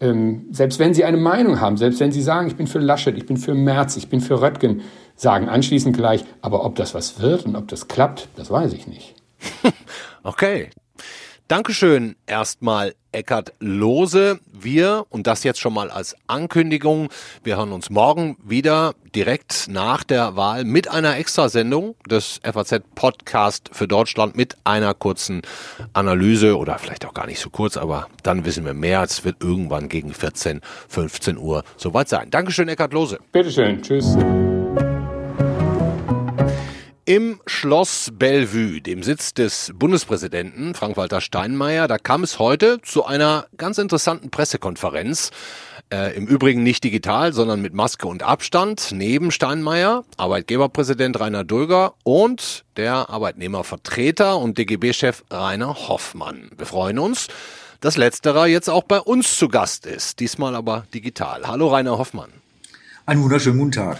ähm, 0.00 0.46
selbst 0.50 0.78
wenn 0.78 0.94
sie 0.94 1.04
eine 1.04 1.18
Meinung 1.18 1.60
haben, 1.60 1.76
selbst 1.76 2.00
wenn 2.00 2.12
sie 2.12 2.22
sagen, 2.22 2.46
ich 2.46 2.56
bin 2.56 2.66
für 2.66 2.78
Laschet, 2.78 3.16
ich 3.16 3.26
bin 3.26 3.36
für 3.36 3.54
Merz, 3.54 3.96
ich 3.96 4.08
bin 4.08 4.20
für 4.20 4.40
Röttgen, 4.40 4.82
sagen 5.14 5.48
anschließend 5.48 5.94
gleich, 5.94 6.24
aber 6.40 6.64
ob 6.64 6.74
das 6.76 6.94
was 6.94 7.20
wird 7.20 7.44
und 7.44 7.54
ob 7.54 7.68
das 7.68 7.88
klappt, 7.88 8.28
das 8.36 8.50
weiß 8.50 8.72
ich 8.72 8.86
nicht. 8.86 9.14
okay. 10.22 10.70
Dankeschön 11.50 12.14
erstmal 12.28 12.94
Eckart 13.10 13.54
Lose. 13.58 14.38
Wir, 14.52 15.04
und 15.08 15.26
das 15.26 15.42
jetzt 15.42 15.58
schon 15.58 15.74
mal 15.74 15.90
als 15.90 16.14
Ankündigung, 16.28 17.08
wir 17.42 17.56
hören 17.56 17.72
uns 17.72 17.90
morgen 17.90 18.36
wieder 18.44 18.94
direkt 19.16 19.66
nach 19.68 20.04
der 20.04 20.36
Wahl 20.36 20.62
mit 20.64 20.88
einer 20.88 21.16
Extrasendung 21.16 21.96
des 22.08 22.38
FAZ 22.44 22.82
Podcast 22.94 23.68
für 23.72 23.88
Deutschland 23.88 24.36
mit 24.36 24.58
einer 24.62 24.94
kurzen 24.94 25.42
Analyse 25.92 26.56
oder 26.56 26.78
vielleicht 26.78 27.04
auch 27.04 27.14
gar 27.14 27.26
nicht 27.26 27.40
so 27.40 27.50
kurz, 27.50 27.76
aber 27.76 28.06
dann 28.22 28.44
wissen 28.44 28.64
wir 28.64 28.74
mehr. 28.74 29.02
Es 29.02 29.24
wird 29.24 29.42
irgendwann 29.42 29.88
gegen 29.88 30.14
14, 30.14 30.60
15 30.88 31.36
Uhr 31.36 31.64
soweit 31.76 32.08
sein. 32.08 32.30
Dankeschön, 32.30 32.68
Eckart 32.68 32.92
Lose. 32.92 33.18
Bitteschön. 33.32 33.82
Tschüss. 33.82 34.16
Im 37.10 37.40
Schloss 37.44 38.12
Bellevue, 38.12 38.80
dem 38.80 39.02
Sitz 39.02 39.34
des 39.34 39.72
Bundespräsidenten 39.74 40.76
Frank-Walter 40.76 41.20
Steinmeier, 41.20 41.88
da 41.88 41.98
kam 41.98 42.22
es 42.22 42.38
heute 42.38 42.80
zu 42.82 43.04
einer 43.04 43.48
ganz 43.56 43.78
interessanten 43.78 44.30
Pressekonferenz. 44.30 45.32
Äh, 45.92 46.16
Im 46.16 46.28
Übrigen 46.28 46.62
nicht 46.62 46.84
digital, 46.84 47.32
sondern 47.32 47.62
mit 47.62 47.74
Maske 47.74 48.06
und 48.06 48.22
Abstand. 48.22 48.90
Neben 48.92 49.32
Steinmeier, 49.32 50.04
Arbeitgeberpräsident 50.18 51.18
Rainer 51.18 51.42
Dulger 51.42 51.94
und 52.04 52.64
der 52.76 53.10
Arbeitnehmervertreter 53.10 54.38
und 54.38 54.56
DGB-Chef 54.56 55.24
Rainer 55.32 55.88
Hoffmann. 55.88 56.52
Wir 56.56 56.66
freuen 56.66 57.00
uns, 57.00 57.26
dass 57.80 57.96
letzterer 57.96 58.46
jetzt 58.46 58.70
auch 58.70 58.84
bei 58.84 59.00
uns 59.00 59.36
zu 59.36 59.48
Gast 59.48 59.84
ist. 59.84 60.20
Diesmal 60.20 60.54
aber 60.54 60.84
digital. 60.94 61.48
Hallo 61.48 61.74
Rainer 61.74 61.98
Hoffmann. 61.98 62.30
Einen 63.04 63.24
wunderschönen 63.24 63.58
guten 63.58 63.72
Tag. 63.72 63.98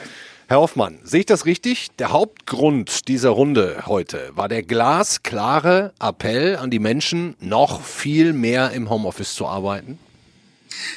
Herr 0.50 0.58
Hoffmann, 0.58 0.98
sehe 1.04 1.20
ich 1.20 1.26
das 1.26 1.46
richtig? 1.46 1.92
Der 2.00 2.10
Hauptgrund 2.10 3.06
dieser 3.06 3.28
Runde 3.30 3.84
heute 3.86 4.32
war 4.34 4.48
der 4.48 4.64
glasklare 4.64 5.92
Appell 6.00 6.56
an 6.56 6.72
die 6.72 6.80
Menschen, 6.80 7.36
noch 7.40 7.82
viel 7.82 8.32
mehr 8.32 8.72
im 8.72 8.90
Homeoffice 8.90 9.34
zu 9.34 9.46
arbeiten? 9.46 10.00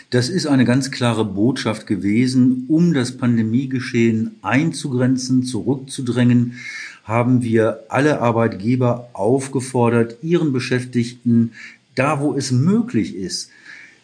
Das 0.10 0.30
ist 0.30 0.48
eine 0.48 0.66
ganz 0.66 0.90
klare 0.90 1.24
Botschaft 1.24 1.86
gewesen, 1.86 2.66
um 2.68 2.96
das 2.96 3.16
Pandemiegeschehen 3.16 4.32
einzugrenzen, 4.42 5.44
zurückzudrängen, 5.44 6.58
haben 7.04 7.44
wir 7.44 7.84
alle 7.90 8.22
Arbeitgeber 8.22 9.08
aufgefordert, 9.14 10.18
ihren 10.24 10.52
Beschäftigten, 10.52 11.52
da 11.94 12.20
wo 12.20 12.34
es 12.34 12.50
möglich 12.50 13.16
ist, 13.16 13.52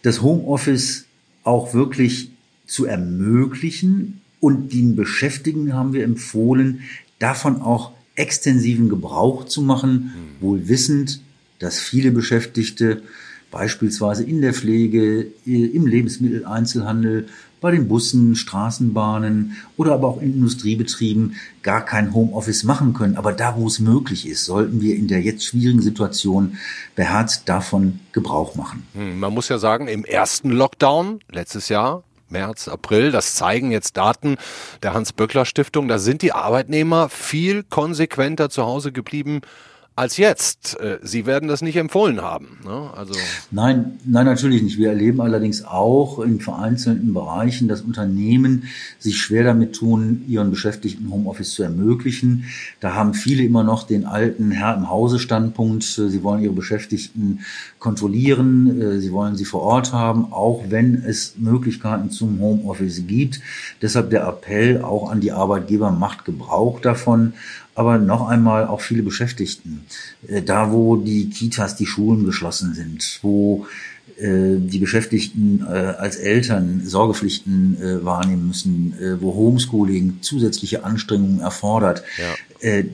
das 0.04 0.22
Homeoffice 0.22 1.06
auch 1.44 1.74
wirklich 1.74 2.30
zu 2.68 2.86
ermöglichen. 2.86 4.19
Und 4.40 4.74
den 4.74 4.96
Beschäftigten 4.96 5.74
haben 5.74 5.94
wir 5.94 6.04
empfohlen, 6.04 6.82
davon 7.20 7.62
auch 7.62 7.92
extensiven 8.16 8.90
Gebrauch 8.90 9.46
zu 9.46 9.62
machen, 9.62 10.12
wohl 10.40 10.68
wissend, 10.68 11.22
dass 11.60 11.80
viele 11.80 12.12
Beschäftigte 12.12 13.02
beispielsweise 13.52 14.24
in 14.24 14.42
der 14.42 14.54
Pflege, 14.54 15.28
im 15.46 15.86
Lebensmitteleinzelhandel, 15.86 17.28
bei 17.62 17.72
den 17.72 17.88
Bussen, 17.88 18.36
Straßenbahnen 18.36 19.58
oder 19.76 19.94
aber 19.94 20.08
auch 20.08 20.22
in 20.22 20.34
Industriebetrieben 20.34 21.36
gar 21.62 21.84
kein 21.84 22.14
Homeoffice 22.14 22.64
machen 22.64 22.94
können. 22.94 23.18
Aber 23.18 23.34
da, 23.34 23.58
wo 23.58 23.68
es 23.68 23.80
möglich 23.80 24.28
ist, 24.28 24.46
sollten 24.46 24.82
wir 24.82 24.96
in 24.96 25.08
der 25.08 25.22
jetzt 25.22 25.44
schwierigen 25.44 25.82
Situation 25.82 26.58
beherzt 26.96 27.50
davon 27.50 28.00
Gebrauch 28.14 28.56
machen. 28.56 28.84
Hm, 28.94 29.20
man 29.20 29.34
muss 29.34 29.50
ja 29.50 29.58
sagen, 29.58 29.88
im 29.88 30.06
ersten 30.06 30.52
Lockdown 30.52 31.20
letztes 31.30 31.70
Jahr 31.70 32.04
März, 32.32 32.68
April, 32.68 33.12
das 33.12 33.36
zeigen 33.36 33.72
jetzt 33.72 33.98
Daten 33.98 34.38
der 34.84 34.94
Hans-Böckler-Stiftung, 34.94 35.88
da 35.88 36.00
sind 36.00 36.22
die 36.22 36.34
Arbeitnehmer 36.34 37.10
viel 37.10 37.64
konsequenter 37.64 38.50
zu 38.50 38.64
Hause 38.64 38.92
geblieben 38.92 39.42
als 40.00 40.16
jetzt. 40.16 40.80
Äh, 40.80 41.00
Sie 41.04 41.26
werden 41.26 41.50
das 41.50 41.62
nicht 41.62 41.76
empfohlen 41.76 42.22
haben. 42.22 42.58
Ne? 42.64 42.90
Also 42.96 43.14
nein, 43.52 44.00
nein, 44.06 44.26
natürlich 44.26 44.64
nicht. 44.64 44.78
Wir 44.78 44.90
erleben 44.90 45.20
allerdings 45.20 45.66
auch 45.66 46.20
in 46.20 46.40
vereinzelten 46.40 47.14
Bereichen, 47.14 47.68
dass 47.68 47.82
Unternehmen 47.82 48.64
sich 48.98 49.18
schwer 49.18 49.44
damit 49.44 49.76
tun, 49.76 50.24
ihren 50.26 50.52
Beschäftigten 50.52 51.12
Homeoffice 51.12 51.54
zu 51.54 51.64
ermöglichen. 51.64 52.46
Da 52.80 52.94
haben 52.94 53.14
viele 53.14 53.44
immer 53.44 53.64
noch 53.64 53.84
den 53.84 54.06
alten 54.06 54.52
Herr 54.52 54.74
im 54.78 54.90
Hause 54.90 55.20
Standpunkt. 55.20 55.84
Sie 55.84 56.24
wollen 56.24 56.42
ihre 56.42 56.54
Beschäftigten 56.54 57.42
kontrollieren. 57.78 58.82
Äh, 58.82 59.00
sie 59.02 59.12
wollen 59.12 59.36
sie 59.36 59.46
vor 59.46 59.62
Ort 59.64 59.92
haben, 59.92 60.32
auch 60.32 60.64
wenn 60.70 61.04
es 61.06 61.36
Möglichkeiten 61.38 62.10
zum 62.10 62.40
Homeoffice 62.40 63.06
gibt. 63.06 63.42
Deshalb 63.82 64.12
der 64.12 64.26
Appell 64.26 64.82
auch 64.82 65.12
an 65.12 65.20
die 65.20 65.34
Arbeitgeber, 65.34 65.92
macht 65.92 66.24
Gebrauch 66.24 66.80
davon 66.80 67.34
aber 67.80 67.98
noch 67.98 68.28
einmal 68.28 68.68
auch 68.68 68.82
viele 68.82 69.04
Beschäftigten. 69.04 69.86
Äh, 70.28 70.42
da, 70.42 70.74
wo 70.74 70.98
die 70.98 71.30
Kitas, 71.30 71.78
die 71.78 71.86
Schulen 71.86 72.26
geschlossen 72.26 72.74
sind, 72.74 73.20
wo 73.22 73.68
äh, 74.18 74.58
die 74.58 74.80
Beschäftigten 74.80 75.66
äh, 75.66 75.94
als 75.98 76.18
Eltern 76.18 76.82
Sorgepflichten 76.84 78.04
wahrnehmen 78.04 78.48
müssen, 78.48 78.94
wo 79.22 79.34
Homeschooling 79.34 80.18
zusätzliche 80.20 80.84
Anstrengungen 80.84 81.40
erfordert. 81.40 82.04
Ja. 82.18 82.26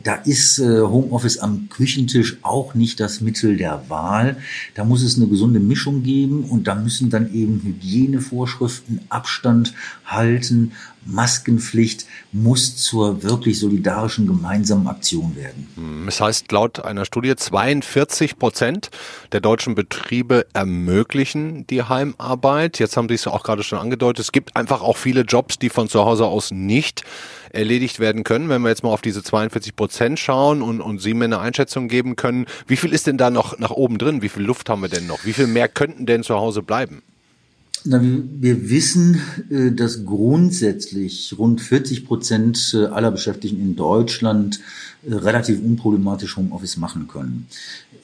Da 0.03 0.15
ist 0.15 0.59
Homeoffice 0.59 1.39
am 1.39 1.69
Küchentisch 1.69 2.37
auch 2.43 2.75
nicht 2.75 2.99
das 2.99 3.21
Mittel 3.21 3.57
der 3.57 3.89
Wahl. 3.89 4.37
Da 4.75 4.83
muss 4.83 5.01
es 5.01 5.17
eine 5.17 5.27
gesunde 5.27 5.59
Mischung 5.59 6.03
geben 6.03 6.43
und 6.43 6.67
da 6.67 6.75
müssen 6.75 7.09
dann 7.09 7.33
eben 7.33 7.61
Hygienevorschriften, 7.63 9.01
Abstand 9.09 9.73
halten, 10.05 10.73
Maskenpflicht 11.05 12.05
muss 12.31 12.77
zur 12.77 13.23
wirklich 13.23 13.59
solidarischen 13.59 14.27
gemeinsamen 14.27 14.87
Aktion 14.87 15.35
werden. 15.35 15.67
Hm, 15.75 16.07
es 16.07 16.19
heißt 16.19 16.51
laut 16.51 16.83
einer 16.83 17.05
Studie, 17.05 17.35
42 17.35 18.39
Prozent 18.39 18.89
der 19.31 19.39
deutschen 19.39 19.75
Betriebe 19.75 20.47
ermöglichen 20.53 21.67
die 21.67 21.83
Heimarbeit. 21.83 22.79
Jetzt 22.79 22.97
haben 22.97 23.07
Sie 23.07 23.15
es 23.15 23.27
auch 23.27 23.43
gerade 23.43 23.63
schon 23.63 23.79
angedeutet. 23.79 24.19
Es 24.19 24.31
gibt 24.31 24.55
einfach 24.55 24.81
auch 24.81 24.97
viele 24.97 25.21
Jobs, 25.21 25.59
die 25.59 25.69
von 25.69 25.87
zu 25.87 26.03
Hause 26.03 26.25
aus 26.25 26.51
nicht 26.51 27.03
erledigt 27.55 27.99
werden 27.99 28.23
können. 28.23 28.49
Wenn 28.49 28.61
wir 28.61 28.69
jetzt 28.69 28.83
mal 28.83 28.89
auf 28.89 29.01
diese 29.01 29.23
42 29.23 29.75
Prozent 29.75 30.19
schauen 30.19 30.61
und, 30.61 30.81
und 30.81 31.01
Sie 31.01 31.13
mir 31.13 31.25
eine 31.25 31.39
Einschätzung 31.39 31.87
geben 31.87 32.15
können, 32.15 32.45
wie 32.67 32.77
viel 32.77 32.93
ist 32.93 33.07
denn 33.07 33.17
da 33.17 33.29
noch 33.29 33.57
nach 33.59 33.71
oben 33.71 33.97
drin? 33.97 34.21
Wie 34.21 34.29
viel 34.29 34.43
Luft 34.43 34.69
haben 34.69 34.81
wir 34.81 34.89
denn 34.89 35.07
noch? 35.07 35.25
Wie 35.25 35.33
viel 35.33 35.47
mehr 35.47 35.67
könnten 35.67 36.05
denn 36.05 36.23
zu 36.23 36.35
Hause 36.35 36.61
bleiben? 36.61 37.01
Na, 37.87 38.01
wir 38.01 38.69
wissen, 38.71 39.21
äh, 39.51 39.71
dass 39.71 40.05
grundsätzlich 40.05 41.35
rund 41.37 41.61
40 41.61 42.07
Prozent 42.07 42.75
äh, 42.75 42.85
aller 42.85 43.11
Beschäftigten 43.11 43.61
in 43.61 43.75
Deutschland 43.75 44.59
äh, 45.07 45.13
relativ 45.13 45.59
unproblematisch 45.61 46.35
Homeoffice 46.35 46.77
machen 46.77 47.07
können. 47.07 47.47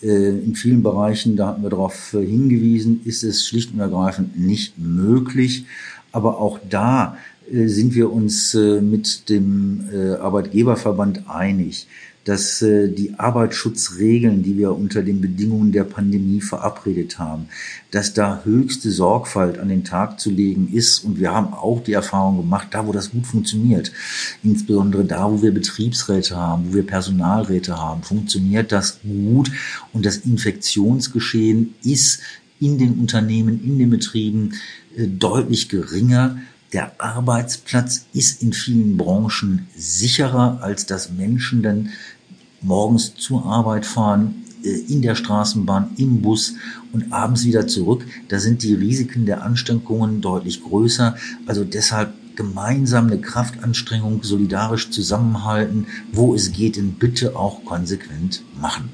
In 0.04 0.56
vielen 0.56 0.82
Bereichen, 0.82 1.36
da 1.36 1.50
hatten 1.50 1.62
wir 1.62 1.70
darauf 1.70 2.10
hingewiesen, 2.10 3.02
ist 3.06 3.22
es 3.22 3.46
schlicht 3.46 3.72
und 3.72 3.82
ergreifend 3.82 4.36
nicht 4.36 4.80
möglich. 4.80 5.66
Aber 6.12 6.40
auch 6.40 6.58
da 6.68 7.18
sind 7.52 7.96
wir 7.96 8.12
uns 8.12 8.54
mit 8.54 9.30
dem 9.30 9.82
Arbeitgeberverband 10.20 11.30
einig 11.30 11.88
dass 12.24 12.62
äh, 12.62 12.90
die 12.90 13.16
Arbeitsschutzregeln, 13.18 14.44
die 14.44 14.58
wir 14.58 14.76
unter 14.76 15.02
den 15.02 15.22
Bedingungen 15.22 15.72
der 15.72 15.84
Pandemie 15.84 16.42
verabredet 16.42 17.18
haben, 17.18 17.48
dass 17.90 18.14
da 18.14 18.42
höchste 18.44 18.92
Sorgfalt 18.92 19.58
an 19.58 19.70
den 19.70 19.84
Tag 19.84 20.20
zu 20.20 20.30
legen 20.30 20.70
ist. 20.72 21.00
Und 21.00 21.20
wir 21.20 21.34
haben 21.34 21.54
auch 21.54 21.82
die 21.82 21.94
Erfahrung 21.94 22.38
gemacht, 22.38 22.68
da 22.72 22.86
wo 22.86 22.92
das 22.92 23.12
gut 23.12 23.26
funktioniert, 23.26 23.92
insbesondere 24.44 25.04
da, 25.04 25.32
wo 25.32 25.42
wir 25.42 25.54
Betriebsräte 25.54 26.36
haben, 26.36 26.70
wo 26.70 26.76
wir 26.76 26.86
Personalräte 26.86 27.76
haben, 27.78 28.04
funktioniert 28.04 28.72
das 28.72 29.00
gut. 29.02 29.52
Und 29.92 30.06
das 30.06 30.18
Infektionsgeschehen 30.18 31.74
ist 31.84 32.22
in 32.60 32.78
den 32.78 33.00
Unternehmen, 33.00 33.64
in 33.64 33.80
den 33.80 33.90
Betrieben 33.90 34.54
äh, 34.96 35.08
deutlich 35.08 35.70
geringer 35.70 36.38
der 36.74 36.94
Arbeitsplatz 37.00 38.06
ist 38.14 38.42
in 38.42 38.54
vielen 38.54 38.98
Branchen 38.98 39.68
sicherer, 39.76 40.60
als 40.62 40.86
dass 40.86 41.12
Menschen 41.12 41.64
dann 41.64 41.90
morgens 42.62 43.16
zur 43.16 43.46
Arbeit 43.46 43.86
fahren, 43.86 44.46
äh, 44.64 44.70
in 44.70 45.02
der 45.02 45.16
Straßenbahn, 45.16 45.92
im 45.98 46.22
Bus 46.22 46.54
und 46.94 47.12
abends 47.12 47.46
wieder 47.46 47.68
zurück. 47.68 48.06
Da 48.30 48.40
sind 48.40 48.64
die 48.64 48.74
Risiken 48.74 49.26
der 49.26 49.44
Ansteckungen 49.44 50.22
deutlich 50.22 50.64
größer. 50.64 51.16
Also 51.46 51.64
deshalb 51.64 52.14
gemeinsam 52.36 53.08
eine 53.08 53.20
Kraftanstrengung 53.20 54.24
solidarisch 54.24 54.90
zusammenhalten, 54.92 55.88
wo 56.14 56.34
es 56.34 56.52
geht, 56.52 56.78
und 56.78 56.98
bitte 56.98 57.36
auch 57.36 57.66
konsequent 57.66 58.44
machen. 58.60 58.90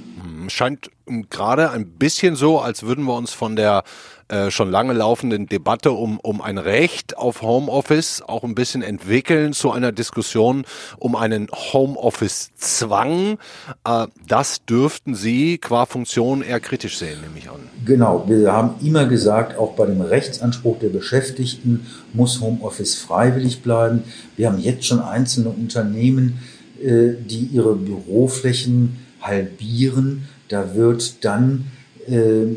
Scheint 0.49 0.89
gerade 1.29 1.71
ein 1.71 1.85
bisschen 1.85 2.35
so, 2.35 2.59
als 2.59 2.83
würden 2.83 3.05
wir 3.05 3.15
uns 3.15 3.31
von 3.31 3.55
der 3.55 3.83
äh, 4.29 4.51
schon 4.51 4.69
lange 4.69 4.93
laufenden 4.93 5.47
Debatte 5.47 5.91
um, 5.91 6.19
um 6.19 6.41
ein 6.41 6.57
Recht 6.57 7.17
auf 7.17 7.41
Homeoffice 7.41 8.21
auch 8.21 8.43
ein 8.43 8.55
bisschen 8.55 8.81
entwickeln 8.81 9.53
zu 9.53 9.71
einer 9.71 9.91
Diskussion 9.91 10.65
um 10.97 11.15
einen 11.15 11.47
Homeoffice-Zwang. 11.51 13.37
Äh, 13.85 14.07
das 14.27 14.65
dürften 14.65 15.15
Sie 15.15 15.57
qua 15.59 15.85
Funktion 15.85 16.41
eher 16.41 16.59
kritisch 16.59 16.97
sehen, 16.97 17.21
nehme 17.21 17.37
ich 17.37 17.49
an. 17.49 17.61
Genau, 17.85 18.25
wir 18.27 18.51
haben 18.51 18.75
immer 18.85 19.05
gesagt, 19.05 19.57
auch 19.57 19.73
bei 19.73 19.85
dem 19.85 20.01
Rechtsanspruch 20.01 20.79
der 20.79 20.89
Beschäftigten 20.89 21.87
muss 22.11 22.41
Homeoffice 22.41 22.95
freiwillig 22.95 23.61
bleiben. 23.61 24.03
Wir 24.35 24.51
haben 24.51 24.59
jetzt 24.59 24.85
schon 24.85 24.99
einzelne 24.99 25.49
Unternehmen, 25.49 26.39
äh, 26.83 27.13
die 27.25 27.49
ihre 27.53 27.75
Büroflächen 27.75 28.97
halbieren. 29.21 30.27
Da 30.49 30.75
wird 30.75 31.23
dann 31.23 31.67
äh, 32.07 32.47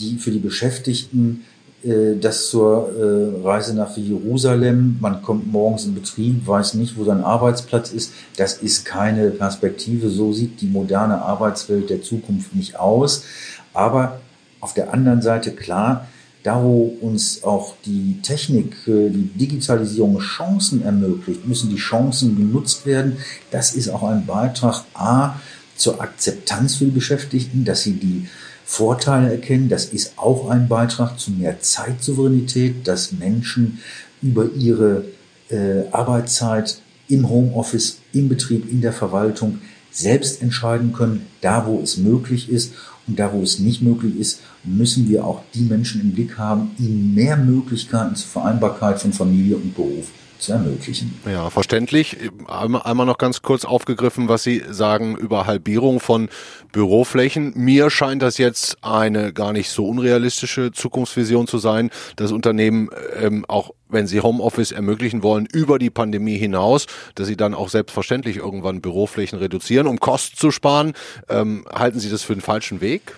die 0.00 0.18
für 0.18 0.30
die 0.30 0.38
Beschäftigten 0.38 1.44
äh, 1.82 2.16
das 2.20 2.50
zur 2.50 2.90
äh, 2.94 3.46
Reise 3.46 3.74
nach 3.74 3.96
Jerusalem, 3.96 4.98
man 5.00 5.22
kommt 5.22 5.50
morgens 5.50 5.86
in 5.86 5.94
Betrieb, 5.94 6.46
weiß 6.46 6.74
nicht, 6.74 6.98
wo 6.98 7.04
sein 7.04 7.24
Arbeitsplatz 7.24 7.90
ist, 7.90 8.12
das 8.36 8.54
ist 8.54 8.84
keine 8.84 9.30
Perspektive, 9.30 10.10
so 10.10 10.32
sieht 10.32 10.60
die 10.60 10.66
moderne 10.66 11.22
Arbeitswelt 11.22 11.88
der 11.88 12.02
Zukunft 12.02 12.54
nicht 12.54 12.78
aus. 12.78 13.24
Aber 13.72 14.20
auf 14.60 14.74
der 14.74 14.92
anderen 14.92 15.22
Seite 15.22 15.52
klar, 15.52 16.06
da 16.42 16.62
wo 16.62 16.96
uns 17.00 17.44
auch 17.44 17.74
die 17.84 18.18
Technik, 18.22 18.74
die 18.86 19.30
Digitalisierung 19.34 20.18
Chancen 20.20 20.82
ermöglicht, 20.82 21.46
müssen 21.46 21.68
die 21.68 21.76
Chancen 21.76 22.34
genutzt 22.34 22.86
werden. 22.86 23.18
Das 23.50 23.74
ist 23.74 23.90
auch 23.90 24.02
ein 24.02 24.24
Beitrag 24.24 24.84
A 24.94 25.34
zur 25.76 26.00
Akzeptanz 26.00 26.76
für 26.76 26.86
die 26.86 26.92
Beschäftigten, 26.92 27.66
dass 27.66 27.82
sie 27.82 27.92
die 27.92 28.26
Vorteile 28.70 29.32
erkennen. 29.32 29.68
Das 29.68 29.86
ist 29.86 30.12
auch 30.16 30.48
ein 30.48 30.68
Beitrag 30.68 31.18
zu 31.18 31.32
mehr 31.32 31.60
Zeitsouveränität, 31.60 32.86
dass 32.86 33.10
Menschen 33.10 33.80
über 34.22 34.48
ihre 34.56 35.06
äh, 35.48 35.88
Arbeitszeit 35.90 36.80
im 37.08 37.28
Homeoffice, 37.28 37.98
im 38.12 38.28
Betrieb, 38.28 38.70
in 38.70 38.80
der 38.80 38.92
Verwaltung 38.92 39.58
selbst 39.90 40.40
entscheiden 40.40 40.92
können, 40.92 41.26
da 41.40 41.66
wo 41.66 41.80
es 41.80 41.96
möglich 41.96 42.48
ist. 42.48 42.74
Und 43.08 43.18
da 43.18 43.32
wo 43.32 43.42
es 43.42 43.58
nicht 43.58 43.82
möglich 43.82 44.16
ist, 44.16 44.40
müssen 44.62 45.08
wir 45.08 45.24
auch 45.24 45.42
die 45.52 45.62
Menschen 45.62 46.00
im 46.00 46.12
Blick 46.12 46.38
haben, 46.38 46.70
ihnen 46.78 47.12
mehr 47.12 47.36
Möglichkeiten 47.36 48.14
zur 48.14 48.28
Vereinbarkeit 48.28 49.00
von 49.00 49.12
Familie 49.12 49.56
und 49.56 49.74
Beruf 49.74 50.12
zu 50.40 50.52
ermöglichen. 50.52 51.20
Ja, 51.30 51.50
verständlich. 51.50 52.16
Einmal 52.46 53.06
noch 53.06 53.18
ganz 53.18 53.42
kurz 53.42 53.64
aufgegriffen, 53.64 54.28
was 54.28 54.42
Sie 54.42 54.62
sagen 54.68 55.16
über 55.16 55.46
Halbierung 55.46 56.00
von 56.00 56.28
Büroflächen. 56.72 57.52
Mir 57.56 57.90
scheint 57.90 58.22
das 58.22 58.38
jetzt 58.38 58.78
eine 58.82 59.32
gar 59.32 59.52
nicht 59.52 59.70
so 59.70 59.86
unrealistische 59.86 60.72
Zukunftsvision 60.72 61.46
zu 61.46 61.58
sein, 61.58 61.90
dass 62.16 62.32
Unternehmen 62.32 62.90
ähm, 63.20 63.44
auch 63.48 63.72
wenn 63.92 64.06
sie 64.06 64.20
Homeoffice 64.20 64.72
ermöglichen 64.72 65.22
wollen 65.22 65.46
über 65.52 65.78
die 65.78 65.90
Pandemie 65.90 66.38
hinaus, 66.38 66.86
dass 67.16 67.26
sie 67.26 67.36
dann 67.36 67.54
auch 67.54 67.68
selbstverständlich 67.68 68.36
irgendwann 68.36 68.80
Büroflächen 68.80 69.38
reduzieren, 69.38 69.86
um 69.86 69.98
Kosten 69.98 70.36
zu 70.36 70.50
sparen. 70.50 70.92
Ähm, 71.28 71.66
halten 71.72 71.98
Sie 71.98 72.08
das 72.08 72.22
für 72.22 72.34
den 72.34 72.40
falschen 72.40 72.80
Weg? 72.80 73.16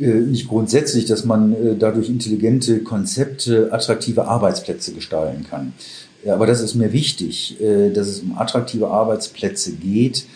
Äh, 0.00 0.06
nicht 0.06 0.48
grundsätzlich, 0.48 1.04
dass 1.04 1.24
man 1.24 1.52
äh, 1.52 1.76
dadurch 1.78 2.08
intelligente 2.08 2.80
Konzepte, 2.80 3.72
attraktive 3.72 4.26
Arbeitsplätze 4.26 4.92
gestalten 4.92 5.44
kann. 5.48 5.74
Aber 6.26 6.46
das 6.46 6.60
ist 6.60 6.74
mir 6.74 6.92
wichtig, 6.92 7.60
äh, 7.60 7.90
dass 7.90 8.08
es 8.08 8.20
um 8.20 8.38
attraktive 8.38 8.88
Arbeitsplätze 8.88 9.72
geht, 9.72 10.26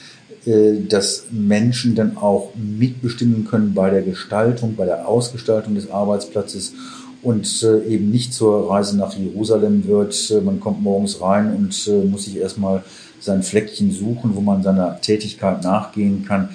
dass 0.88 1.24
Menschen 1.32 1.96
dann 1.96 2.16
auch 2.16 2.52
mitbestimmen 2.54 3.46
können 3.46 3.74
bei 3.74 3.90
der 3.90 4.02
Gestaltung, 4.02 4.76
bei 4.76 4.84
der 4.84 5.08
Ausgestaltung 5.08 5.74
des 5.74 5.90
Arbeitsplatzes 5.90 6.72
und 7.20 7.66
eben 7.88 8.12
nicht 8.12 8.32
zur 8.32 8.70
Reise 8.70 8.96
nach 8.96 9.12
Jerusalem 9.16 9.88
wird. 9.88 10.32
Man 10.44 10.60
kommt 10.60 10.80
morgens 10.80 11.20
rein 11.20 11.52
und 11.52 12.08
muss 12.08 12.26
sich 12.26 12.36
erstmal 12.36 12.84
sein 13.18 13.42
Fleckchen 13.42 13.90
suchen, 13.90 14.36
wo 14.36 14.40
man 14.40 14.62
seiner 14.62 15.00
Tätigkeit 15.00 15.64
nachgehen 15.64 16.24
kann, 16.24 16.50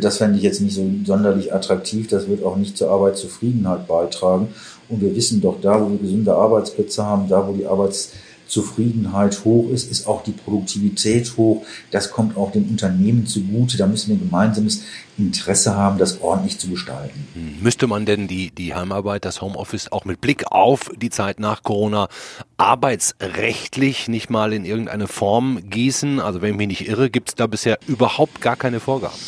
das 0.00 0.18
fände 0.18 0.38
ich 0.38 0.44
jetzt 0.44 0.60
nicht 0.60 0.74
so 0.74 0.88
sonderlich 1.04 1.52
attraktiv. 1.52 2.08
Das 2.08 2.28
wird 2.28 2.44
auch 2.44 2.56
nicht 2.56 2.76
zur 2.76 2.90
Arbeitszufriedenheit 2.90 3.88
beitragen. 3.88 4.48
Und 4.88 5.00
wir 5.00 5.14
wissen 5.16 5.40
doch, 5.40 5.60
da 5.60 5.80
wo 5.80 5.90
wir 5.90 5.98
gesunde 5.98 6.34
Arbeitsplätze 6.34 7.04
haben, 7.04 7.28
da 7.28 7.46
wo 7.48 7.52
die 7.52 7.66
Arbeitszufriedenheit 7.66 9.44
hoch 9.44 9.70
ist, 9.70 9.90
ist 9.90 10.06
auch 10.06 10.22
die 10.22 10.32
Produktivität 10.32 11.36
hoch. 11.36 11.64
Das 11.90 12.10
kommt 12.10 12.36
auch 12.36 12.52
den 12.52 12.68
Unternehmen 12.68 13.26
zugute. 13.26 13.76
Da 13.76 13.86
müssen 13.86 14.10
wir 14.10 14.18
gemeinsames 14.18 14.82
Interesse 15.18 15.74
haben, 15.74 15.98
das 15.98 16.20
ordentlich 16.20 16.58
zu 16.58 16.68
gestalten. 16.68 17.26
Hm. 17.34 17.62
Müsste 17.62 17.88
man 17.88 18.06
denn 18.06 18.28
die, 18.28 18.52
die 18.52 18.74
Heimarbeit, 18.74 19.24
das 19.24 19.40
Homeoffice 19.40 19.90
auch 19.90 20.04
mit 20.04 20.20
Blick 20.20 20.44
auf 20.52 20.90
die 20.96 21.10
Zeit 21.10 21.40
nach 21.40 21.64
Corona 21.64 22.08
arbeitsrechtlich 22.56 24.06
nicht 24.06 24.30
mal 24.30 24.52
in 24.52 24.64
irgendeine 24.64 25.08
Form 25.08 25.58
gießen? 25.68 26.20
Also 26.20 26.40
wenn 26.40 26.52
ich 26.52 26.56
mich 26.56 26.68
nicht 26.68 26.88
irre, 26.88 27.10
gibt 27.10 27.30
es 27.30 27.34
da 27.34 27.48
bisher 27.48 27.78
überhaupt 27.88 28.40
gar 28.40 28.56
keine 28.56 28.78
Vorgaben. 28.78 29.18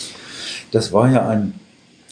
Das 0.70 0.92
war 0.92 1.10
ja 1.10 1.28
ein 1.28 1.54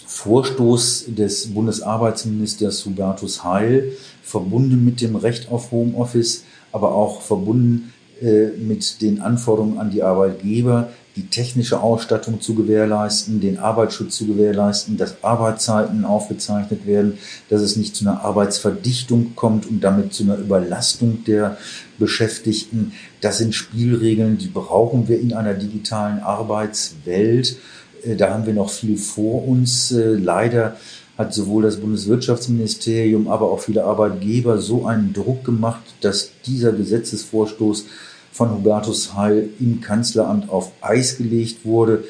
Vorstoß 0.07 1.07
des 1.09 1.55
Bundesarbeitsministers 1.55 2.85
Hubertus 2.85 3.45
Heil, 3.45 3.93
verbunden 4.23 4.85
mit 4.85 5.01
dem 5.01 5.17
Recht 5.17 5.51
auf 5.51 5.71
Homeoffice, 5.71 6.45
aber 6.71 6.95
auch 6.95 7.23
verbunden 7.23 7.93
äh, 8.21 8.49
mit 8.59 9.01
den 9.01 9.21
Anforderungen 9.21 9.79
an 9.79 9.91
die 9.91 10.03
Arbeitgeber, 10.03 10.91
die 11.17 11.27
technische 11.27 11.81
Ausstattung 11.81 12.41
zu 12.41 12.55
gewährleisten, 12.55 13.41
den 13.41 13.59
Arbeitsschutz 13.59 14.17
zu 14.17 14.27
gewährleisten, 14.27 14.97
dass 14.97 15.23
Arbeitszeiten 15.23 16.05
aufgezeichnet 16.05 16.87
werden, 16.87 17.19
dass 17.51 17.61
es 17.61 17.77
nicht 17.77 17.97
zu 17.97 18.09
einer 18.09 18.25
Arbeitsverdichtung 18.25 19.35
kommt 19.35 19.67
und 19.67 19.81
damit 19.81 20.15
zu 20.15 20.23
einer 20.23 20.37
Überlastung 20.37 21.25
der 21.25 21.59
Beschäftigten. 21.99 22.93
Das 23.21 23.39
sind 23.39 23.55
Spielregeln, 23.55 24.39
die 24.39 24.49
brauchen 24.49 25.09
wir 25.09 25.21
in 25.21 25.35
einer 25.35 25.55
digitalen 25.55 26.21
Arbeitswelt. 26.21 27.57
Äh, 28.05 28.17
da 28.17 28.31
haben 28.31 28.47
wir 28.47 28.55
noch 28.55 28.71
viel 28.71 28.97
vor 28.97 29.47
uns. 29.47 29.93
Äh, 29.93 30.15
leider 30.15 30.77
hat 31.19 31.35
sowohl 31.35 31.65
das 31.65 31.77
Bundeswirtschaftsministerium, 31.77 33.29
aber 33.29 33.51
auch 33.51 33.61
viele 33.61 33.85
Arbeitgeber 33.85 34.59
so 34.59 34.87
einen 34.87 35.13
Druck 35.13 35.45
gemacht, 35.45 35.83
dass 36.01 36.31
dieser 36.47 36.73
Gesetzesvorstoß 36.73 37.87
von 38.33 38.51
Hubertus 38.51 39.15
Heil 39.15 39.51
im 39.61 39.81
Kanzleramt 39.81 40.49
auf 40.49 40.73
Eis 40.81 41.19
gelegt 41.19 41.65
wurde. 41.65 42.05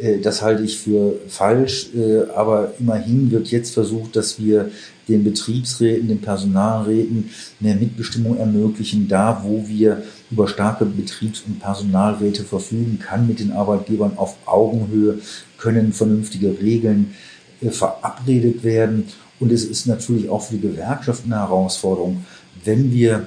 Äh, 0.00 0.18
das 0.20 0.42
halte 0.42 0.62
ich 0.62 0.78
für 0.78 1.18
falsch, 1.28 1.90
aber 2.34 2.72
immerhin 2.78 3.30
wird 3.30 3.48
jetzt 3.48 3.74
versucht, 3.74 4.16
dass 4.16 4.40
wir 4.40 4.70
den 5.08 5.22
Betriebsräten, 5.24 6.08
den 6.08 6.20
Personalräten 6.20 7.30
mehr 7.60 7.76
Mitbestimmung 7.76 8.38
ermöglichen, 8.38 9.08
da 9.08 9.42
wo 9.44 9.68
wir 9.68 10.02
über 10.30 10.48
starke 10.48 10.84
Betriebs- 10.84 11.44
und 11.46 11.60
Personalräte 11.60 12.44
verfügen, 12.44 12.98
kann 12.98 13.26
mit 13.26 13.38
den 13.38 13.52
Arbeitgebern 13.52 14.12
auf 14.16 14.36
Augenhöhe, 14.46 15.20
können 15.58 15.92
vernünftige 15.92 16.56
Regeln 16.60 17.14
äh, 17.60 17.70
verabredet 17.70 18.64
werden. 18.64 19.04
Und 19.38 19.52
es 19.52 19.64
ist 19.64 19.86
natürlich 19.86 20.28
auch 20.28 20.42
für 20.42 20.54
die 20.54 20.62
Gewerkschaften 20.62 21.32
eine 21.32 21.42
Herausforderung, 21.42 22.24
wenn 22.64 22.92
wir 22.92 23.26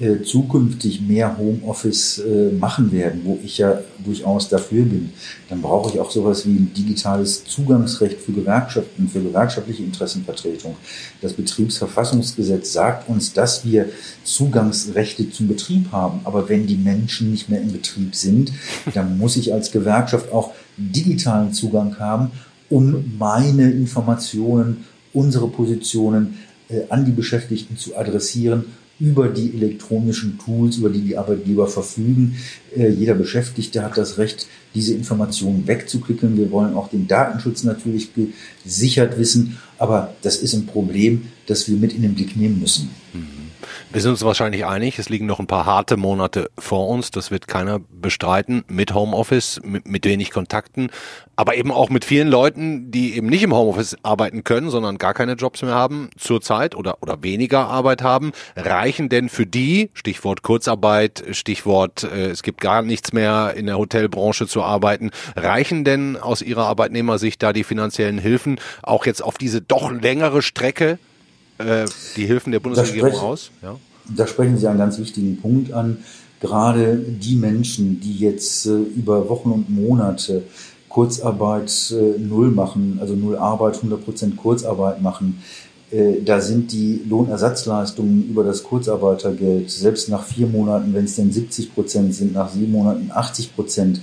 äh, 0.00 0.22
zukünftig 0.22 1.02
mehr 1.02 1.36
Homeoffice 1.36 2.20
äh, 2.20 2.52
machen 2.52 2.90
werden, 2.90 3.20
wo 3.24 3.38
ich 3.44 3.58
ja 3.58 3.80
durchaus 4.02 4.48
dafür 4.48 4.84
bin, 4.84 5.10
dann 5.50 5.60
brauche 5.60 5.92
ich 5.92 6.00
auch 6.00 6.10
sowas 6.10 6.46
wie 6.46 6.56
ein 6.56 6.72
digitales 6.74 7.44
Zugangsrecht 7.44 8.18
für 8.18 8.32
Gewerkschaften, 8.32 9.08
für 9.08 9.20
gewerkschaftliche 9.20 9.82
Interessenvertretung. 9.82 10.76
Das 11.20 11.34
Betriebsverfassungsgesetz 11.34 12.72
sagt 12.72 13.10
uns, 13.10 13.34
dass 13.34 13.66
wir 13.66 13.90
Zugangsrechte 14.24 15.30
zum 15.30 15.48
Betrieb 15.48 15.92
haben. 15.92 16.20
Aber 16.24 16.48
wenn 16.48 16.66
die 16.66 16.76
Menschen 16.76 17.30
nicht 17.30 17.50
mehr 17.50 17.60
im 17.60 17.72
Betrieb 17.72 18.14
sind, 18.14 18.52
dann 18.94 19.18
muss 19.18 19.36
ich 19.36 19.52
als 19.52 19.70
Gewerkschaft 19.70 20.32
auch 20.32 20.52
digitalen 20.78 21.52
Zugang 21.52 21.98
haben, 21.98 22.30
um 22.70 23.16
meine 23.18 23.70
Informationen, 23.70 24.86
unsere 25.12 25.48
Positionen 25.48 26.38
äh, 26.70 26.84
an 26.88 27.04
die 27.04 27.12
Beschäftigten 27.12 27.76
zu 27.76 27.98
adressieren 27.98 28.64
über 29.00 29.28
die 29.28 29.54
elektronischen 29.54 30.38
Tools, 30.38 30.76
über 30.76 30.90
die 30.90 31.00
die 31.00 31.16
Arbeitgeber 31.16 31.66
verfügen. 31.66 32.36
Äh, 32.76 32.90
jeder 32.90 33.14
Beschäftigte 33.14 33.82
hat 33.82 33.96
das 33.96 34.18
Recht, 34.18 34.46
diese 34.74 34.94
Informationen 34.94 35.66
wegzuklicken. 35.66 36.36
Wir 36.36 36.50
wollen 36.50 36.74
auch 36.74 36.88
den 36.88 37.08
Datenschutz 37.08 37.64
natürlich 37.64 38.10
gesichert 38.64 39.18
wissen, 39.18 39.58
aber 39.78 40.14
das 40.22 40.36
ist 40.36 40.54
ein 40.54 40.66
Problem, 40.66 41.22
das 41.46 41.68
wir 41.68 41.76
mit 41.76 41.94
in 41.94 42.02
den 42.02 42.14
Blick 42.14 42.36
nehmen 42.36 42.60
müssen. 42.60 42.90
Mhm. 43.14 43.49
Wir 43.92 44.00
sind 44.00 44.12
uns 44.12 44.24
wahrscheinlich 44.24 44.66
einig, 44.66 44.98
es 44.98 45.08
liegen 45.08 45.26
noch 45.26 45.40
ein 45.40 45.46
paar 45.46 45.66
harte 45.66 45.96
Monate 45.96 46.50
vor 46.58 46.88
uns. 46.88 47.10
Das 47.10 47.30
wird 47.30 47.48
keiner 47.48 47.80
bestreiten 47.90 48.64
mit 48.68 48.94
Homeoffice, 48.94 49.60
mit, 49.64 49.88
mit, 49.88 50.04
wenig 50.04 50.30
Kontakten, 50.30 50.90
aber 51.36 51.56
eben 51.56 51.72
auch 51.72 51.90
mit 51.90 52.04
vielen 52.04 52.28
Leuten, 52.28 52.90
die 52.90 53.16
eben 53.16 53.28
nicht 53.28 53.42
im 53.42 53.54
Homeoffice 53.54 53.96
arbeiten 54.02 54.44
können, 54.44 54.70
sondern 54.70 54.98
gar 54.98 55.14
keine 55.14 55.32
Jobs 55.32 55.62
mehr 55.62 55.74
haben 55.74 56.10
zurzeit 56.16 56.76
oder, 56.76 56.98
oder 57.02 57.22
weniger 57.22 57.66
Arbeit 57.66 58.02
haben. 58.02 58.32
Reichen 58.56 59.08
denn 59.08 59.28
für 59.28 59.46
die, 59.46 59.90
Stichwort 59.94 60.42
Kurzarbeit, 60.42 61.24
Stichwort, 61.32 62.04
äh, 62.04 62.30
es 62.30 62.42
gibt 62.42 62.60
gar 62.60 62.82
nichts 62.82 63.12
mehr 63.12 63.54
in 63.56 63.66
der 63.66 63.78
Hotelbranche 63.78 64.46
zu 64.46 64.62
arbeiten, 64.62 65.10
reichen 65.36 65.84
denn 65.84 66.16
aus 66.16 66.42
Ihrer 66.42 66.66
Arbeitnehmersicht 66.66 67.42
da 67.42 67.52
die 67.52 67.64
finanziellen 67.64 68.18
Hilfen 68.18 68.60
auch 68.82 69.06
jetzt 69.06 69.22
auf 69.22 69.38
diese 69.38 69.60
doch 69.60 69.90
längere 69.90 70.42
Strecke 70.42 70.98
äh, 71.60 71.86
die 72.16 72.26
Hilfen 72.26 72.52
der 72.52 72.60
Bundesregierung 72.60 73.10
sprech, 73.10 73.22
aus? 73.22 73.50
Ja. 73.62 73.76
Da 74.08 74.26
sprechen 74.26 74.56
Sie 74.56 74.66
einen 74.66 74.78
ganz 74.78 74.98
wichtigen 74.98 75.40
Punkt 75.40 75.72
an. 75.72 75.98
Gerade 76.40 76.96
die 76.96 77.36
Menschen, 77.36 78.00
die 78.00 78.16
jetzt 78.16 78.66
äh, 78.66 78.70
über 78.70 79.28
Wochen 79.28 79.50
und 79.50 79.70
Monate 79.70 80.42
Kurzarbeit 80.88 81.70
äh, 81.92 82.18
null 82.18 82.50
machen, 82.50 82.98
also 83.00 83.14
null 83.14 83.36
Arbeit, 83.36 83.76
100 83.76 84.04
Prozent 84.04 84.36
Kurzarbeit 84.36 85.00
machen, 85.00 85.42
äh, 85.90 86.22
da 86.24 86.40
sind 86.40 86.72
die 86.72 87.02
Lohnersatzleistungen 87.08 88.28
über 88.28 88.44
das 88.44 88.62
Kurzarbeitergeld, 88.62 89.70
selbst 89.70 90.08
nach 90.08 90.24
vier 90.24 90.46
Monaten, 90.46 90.94
wenn 90.94 91.04
es 91.04 91.16
denn 91.16 91.32
70 91.32 91.74
Prozent 91.74 92.14
sind, 92.14 92.34
nach 92.34 92.50
sieben 92.50 92.72
Monaten 92.72 93.10
80 93.12 93.54
Prozent, 93.54 94.00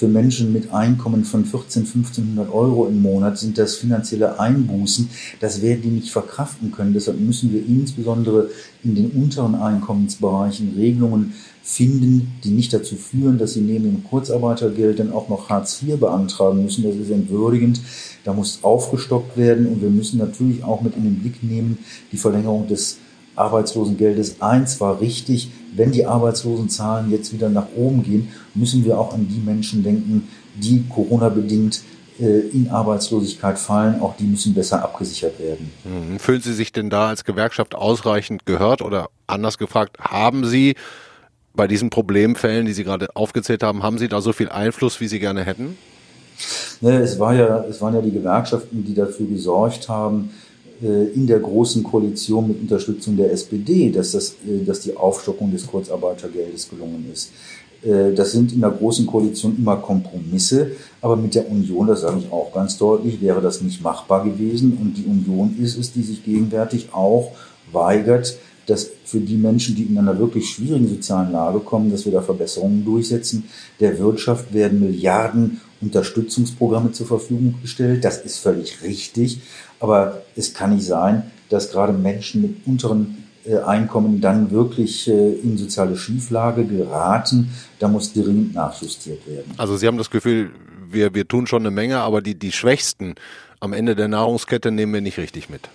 für 0.00 0.08
Menschen 0.08 0.50
mit 0.50 0.72
Einkommen 0.72 1.26
von 1.26 1.44
14, 1.44 1.82
1500 1.82 2.50
Euro 2.50 2.86
im 2.86 3.02
Monat 3.02 3.36
sind 3.36 3.58
das 3.58 3.76
finanzielle 3.76 4.40
Einbußen. 4.40 5.10
Das 5.40 5.60
werden 5.60 5.82
die 5.82 5.90
nicht 5.90 6.10
verkraften 6.10 6.72
können. 6.72 6.94
Deshalb 6.94 7.20
müssen 7.20 7.52
wir 7.52 7.60
insbesondere 7.66 8.48
in 8.82 8.94
den 8.94 9.10
unteren 9.10 9.54
Einkommensbereichen 9.54 10.72
Regelungen 10.74 11.34
finden, 11.62 12.32
die 12.42 12.48
nicht 12.48 12.72
dazu 12.72 12.96
führen, 12.96 13.36
dass 13.36 13.52
sie 13.52 13.60
neben 13.60 13.84
dem 13.84 14.02
Kurzarbeitergeld 14.02 15.00
dann 15.00 15.12
auch 15.12 15.28
noch 15.28 15.50
Hartz 15.50 15.82
IV 15.82 16.00
beantragen 16.00 16.62
müssen. 16.62 16.82
Das 16.82 16.96
ist 16.96 17.10
entwürdigend. 17.10 17.82
Da 18.24 18.32
muss 18.32 18.60
aufgestockt 18.62 19.36
werden 19.36 19.66
und 19.66 19.82
wir 19.82 19.90
müssen 19.90 20.16
natürlich 20.16 20.64
auch 20.64 20.80
mit 20.80 20.96
in 20.96 21.04
den 21.04 21.18
Blick 21.18 21.42
nehmen, 21.42 21.76
die 22.10 22.16
Verlängerung 22.16 22.66
des 22.68 22.96
Arbeitslosengeldes 23.36 24.40
Eins 24.40 24.80
war 24.80 25.00
richtig. 25.00 25.50
Wenn 25.74 25.92
die 25.92 26.06
Arbeitslosenzahlen 26.06 27.10
jetzt 27.10 27.32
wieder 27.32 27.48
nach 27.48 27.68
oben 27.76 28.02
gehen, 28.02 28.28
müssen 28.54 28.84
wir 28.84 28.98
auch 28.98 29.14
an 29.14 29.28
die 29.28 29.40
Menschen 29.40 29.82
denken, 29.82 30.28
die 30.56 30.84
Corona-bedingt 30.88 31.82
äh, 32.18 32.40
in 32.48 32.68
Arbeitslosigkeit 32.70 33.58
fallen. 33.58 34.00
Auch 34.00 34.16
die 34.16 34.24
müssen 34.24 34.52
besser 34.52 34.82
abgesichert 34.82 35.38
werden. 35.38 35.70
Mhm. 35.84 36.18
Fühlen 36.18 36.42
Sie 36.42 36.52
sich 36.52 36.72
denn 36.72 36.90
da 36.90 37.08
als 37.08 37.24
Gewerkschaft 37.24 37.74
ausreichend 37.74 38.46
gehört 38.46 38.82
oder 38.82 39.08
anders 39.26 39.58
gefragt, 39.58 39.98
haben 40.00 40.44
Sie 40.44 40.74
bei 41.54 41.66
diesen 41.66 41.90
Problemfällen, 41.90 42.66
die 42.66 42.72
Sie 42.72 42.84
gerade 42.84 43.08
aufgezählt 43.14 43.62
haben, 43.62 43.82
haben 43.82 43.98
Sie 43.98 44.08
da 44.08 44.20
so 44.20 44.32
viel 44.32 44.48
Einfluss, 44.48 45.00
wie 45.00 45.08
Sie 45.08 45.18
gerne 45.18 45.44
hätten? 45.44 45.76
Ne, 46.80 46.98
es, 46.98 47.18
war 47.18 47.34
ja, 47.34 47.64
es 47.64 47.80
waren 47.80 47.94
ja 47.94 48.00
die 48.00 48.12
Gewerkschaften, 48.12 48.84
die 48.84 48.94
dafür 48.94 49.26
gesorgt 49.26 49.88
haben, 49.88 50.30
in 51.14 51.26
der 51.26 51.40
großen 51.40 51.82
Koalition 51.82 52.48
mit 52.48 52.60
Unterstützung 52.60 53.16
der 53.16 53.32
SPD, 53.32 53.90
dass, 53.90 54.12
das, 54.12 54.36
äh, 54.46 54.64
dass 54.64 54.80
die 54.80 54.96
Aufstockung 54.96 55.52
des 55.52 55.66
Kurzarbeitergeldes 55.66 56.68
gelungen 56.70 57.06
ist. 57.12 57.32
Äh, 57.82 58.12
das 58.14 58.32
sind 58.32 58.52
in 58.52 58.60
der 58.60 58.70
großen 58.70 59.06
Koalition 59.06 59.56
immer 59.58 59.76
Kompromisse, 59.76 60.72
aber 61.00 61.16
mit 61.16 61.34
der 61.34 61.50
Union, 61.50 61.86
das 61.86 62.02
sage 62.02 62.20
ich 62.20 62.32
auch 62.32 62.52
ganz 62.52 62.78
deutlich, 62.78 63.20
wäre 63.20 63.40
das 63.40 63.60
nicht 63.60 63.82
machbar 63.82 64.24
gewesen. 64.24 64.78
Und 64.80 64.94
die 64.94 65.04
Union 65.04 65.56
ist 65.60 65.78
es, 65.78 65.92
die 65.92 66.02
sich 66.02 66.24
gegenwärtig 66.24 66.88
auch 66.92 67.32
weigert, 67.72 68.38
dass 68.66 68.88
für 69.04 69.20
die 69.20 69.36
Menschen, 69.36 69.74
die 69.74 69.82
in 69.82 69.98
einer 69.98 70.18
wirklich 70.18 70.48
schwierigen 70.48 70.88
sozialen 70.88 71.32
Lage 71.32 71.60
kommen, 71.60 71.90
dass 71.90 72.04
wir 72.04 72.12
da 72.12 72.22
Verbesserungen 72.22 72.84
durchsetzen. 72.84 73.44
Der 73.80 73.98
Wirtschaft 73.98 74.52
werden 74.54 74.80
Milliarden 74.80 75.60
Unterstützungsprogramme 75.80 76.92
zur 76.92 77.06
Verfügung 77.06 77.56
gestellt. 77.62 78.04
Das 78.04 78.18
ist 78.18 78.38
völlig 78.38 78.82
richtig. 78.82 79.40
Aber 79.80 80.22
es 80.36 80.54
kann 80.54 80.74
nicht 80.74 80.86
sein, 80.86 81.24
dass 81.48 81.70
gerade 81.70 81.92
Menschen 81.92 82.42
mit 82.42 82.66
unteren 82.66 83.20
äh, 83.44 83.56
Einkommen 83.56 84.20
dann 84.20 84.50
wirklich 84.50 85.08
äh, 85.08 85.32
in 85.32 85.56
soziale 85.56 85.96
Schieflage 85.96 86.64
geraten. 86.64 87.50
Da 87.78 87.88
muss 87.88 88.12
dringend 88.12 88.54
nachjustiert 88.54 89.26
werden. 89.26 89.52
Also 89.56 89.76
Sie 89.76 89.86
haben 89.86 89.98
das 89.98 90.10
Gefühl, 90.10 90.50
wir, 90.90 91.14
wir 91.14 91.26
tun 91.26 91.46
schon 91.46 91.62
eine 91.62 91.70
Menge, 91.70 91.98
aber 91.98 92.20
die, 92.20 92.34
die 92.34 92.52
Schwächsten 92.52 93.14
am 93.58 93.72
Ende 93.72 93.96
der 93.96 94.08
Nahrungskette 94.08 94.70
nehmen 94.70 94.92
wir 94.92 95.00
nicht 95.00 95.18
richtig 95.18 95.48
mit. 95.48 95.68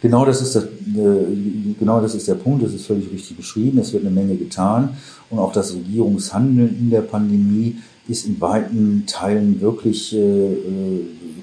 Genau 0.00 0.24
das 0.24 0.42
ist 0.42 0.54
das, 0.54 0.64
äh, 0.64 0.68
genau 1.78 2.00
das 2.00 2.14
ist 2.14 2.28
der 2.28 2.34
Punkt. 2.34 2.64
Das 2.64 2.72
ist 2.72 2.86
völlig 2.86 3.10
richtig 3.12 3.36
beschrieben. 3.36 3.78
Es 3.78 3.92
wird 3.92 4.04
eine 4.04 4.14
Menge 4.14 4.36
getan 4.36 4.96
und 5.30 5.38
auch 5.38 5.52
das 5.52 5.74
Regierungshandeln 5.74 6.78
in 6.78 6.90
der 6.90 7.02
Pandemie 7.02 7.78
ist 8.08 8.26
in 8.26 8.40
weiten 8.40 9.04
Teilen 9.06 9.60
wirklich 9.60 10.12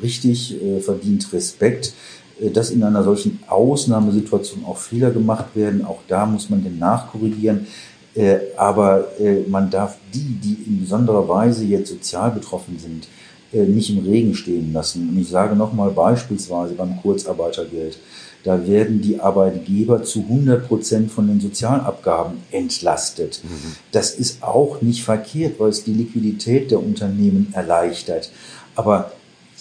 richtig, 0.01 0.61
äh, 0.61 0.79
verdient 0.79 1.31
Respekt. 1.33 1.93
Äh, 2.39 2.51
dass 2.51 2.71
in 2.71 2.83
einer 2.83 3.03
solchen 3.03 3.39
Ausnahmesituation 3.47 4.65
auch 4.65 4.77
Fehler 4.77 5.11
gemacht 5.11 5.55
werden, 5.55 5.85
auch 5.85 5.99
da 6.07 6.25
muss 6.25 6.49
man 6.49 6.63
den 6.63 6.79
nachkorrigieren. 6.79 7.67
Äh, 8.15 8.37
aber 8.57 9.19
äh, 9.19 9.41
man 9.47 9.69
darf 9.69 9.97
die, 10.13 10.39
die 10.43 10.57
in 10.65 10.81
besonderer 10.81 11.27
Weise 11.27 11.63
jetzt 11.65 11.89
sozial 11.89 12.31
betroffen 12.31 12.79
sind, 12.79 13.07
äh, 13.53 13.63
nicht 13.65 13.89
im 13.89 13.99
Regen 13.99 14.33
stehen 14.33 14.73
lassen. 14.73 15.09
Und 15.09 15.19
ich 15.19 15.29
sage 15.29 15.55
nochmal 15.55 15.91
beispielsweise 15.91 16.73
beim 16.73 16.99
Kurzarbeitergeld. 17.01 17.97
Da 18.43 18.65
werden 18.67 19.01
die 19.01 19.19
Arbeitgeber 19.19 20.03
zu 20.03 20.19
100 20.21 20.67
Prozent 20.67 21.11
von 21.11 21.27
den 21.27 21.41
Sozialabgaben 21.41 22.37
entlastet. 22.51 23.41
Mhm. 23.43 23.75
Das 23.91 24.11
ist 24.11 24.43
auch 24.43 24.81
nicht 24.81 25.03
verkehrt, 25.03 25.59
weil 25.59 25.69
es 25.69 25.83
die 25.83 25.93
Liquidität 25.93 26.71
der 26.71 26.81
Unternehmen 26.81 27.51
erleichtert. 27.53 28.31
Aber 28.75 29.11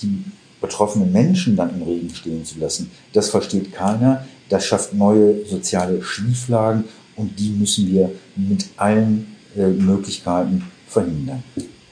die 0.03 0.25
betroffenen 0.61 1.13
Menschen 1.13 1.57
dann 1.57 1.71
im 1.71 1.83
Regen 1.83 2.15
stehen 2.15 2.45
zu 2.45 2.59
lassen, 2.59 2.91
das 3.13 3.31
versteht 3.31 3.73
keiner. 3.73 4.27
Das 4.49 4.65
schafft 4.65 4.95
neue 4.95 5.45
soziale 5.45 6.03
Schieflagen 6.03 6.85
und 7.17 7.39
die 7.39 7.51
müssen 7.51 7.87
wir 7.89 8.11
mit 8.35 8.67
allen 8.77 9.37
äh, 9.57 9.67
Möglichkeiten 9.67 10.65
verhindern. 10.87 11.43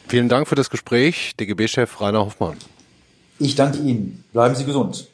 Vielen 0.08 0.28
Dank 0.28 0.48
für 0.48 0.54
das 0.54 0.70
Gespräch, 0.70 1.32
DGB-Chef 1.38 2.00
Rainer 2.00 2.20
Hoffmann. 2.20 2.56
Ich 3.38 3.54
danke 3.54 3.78
Ihnen. 3.78 4.24
Bleiben 4.32 4.54
Sie 4.54 4.64
gesund. 4.64 5.08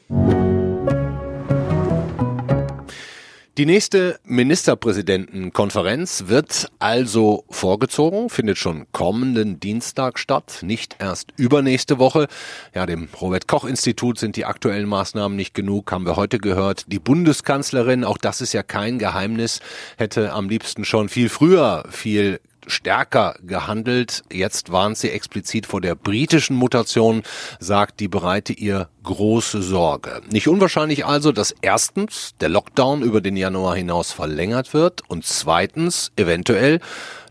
Die 3.59 3.67
nächste 3.67 4.19
Ministerpräsidentenkonferenz 4.23 6.23
wird 6.25 6.71
also 6.79 7.43
vorgezogen, 7.51 8.31
findet 8.31 8.57
schon 8.57 8.87
kommenden 8.93 9.59
Dienstag 9.59 10.17
statt, 10.17 10.61
nicht 10.63 10.95
erst 10.97 11.33
übernächste 11.37 11.99
Woche. 11.99 12.27
Ja, 12.73 12.87
dem 12.87 13.09
Robert 13.21 13.47
Koch 13.47 13.65
Institut 13.65 14.17
sind 14.17 14.37
die 14.37 14.45
aktuellen 14.45 14.89
Maßnahmen 14.89 15.37
nicht 15.37 15.53
genug, 15.53 15.91
haben 15.91 16.07
wir 16.07 16.15
heute 16.15 16.39
gehört. 16.39 16.85
Die 16.87 16.97
Bundeskanzlerin, 16.97 18.03
auch 18.03 18.17
das 18.17 18.41
ist 18.41 18.53
ja 18.53 18.63
kein 18.63 18.97
Geheimnis, 18.97 19.59
hätte 19.97 20.33
am 20.33 20.49
liebsten 20.49 20.83
schon 20.83 21.07
viel 21.07 21.29
früher 21.29 21.83
viel 21.91 22.39
stärker 22.67 23.35
gehandelt. 23.41 24.23
Jetzt 24.31 24.71
warnt 24.71 24.97
sie 24.97 25.09
explizit 25.09 25.65
vor 25.65 25.81
der 25.81 25.95
britischen 25.95 26.55
Mutation, 26.55 27.23
sagt, 27.59 27.99
die 27.99 28.07
bereite 28.07 28.53
ihr 28.53 28.89
große 29.03 29.61
Sorge. 29.61 30.21
Nicht 30.29 30.47
unwahrscheinlich 30.47 31.05
also, 31.05 31.31
dass 31.31 31.53
erstens 31.61 32.35
der 32.39 32.49
Lockdown 32.49 33.01
über 33.01 33.21
den 33.21 33.35
Januar 33.35 33.75
hinaus 33.75 34.11
verlängert 34.11 34.73
wird 34.73 35.01
und 35.09 35.25
zweitens 35.25 36.11
eventuell 36.15 36.79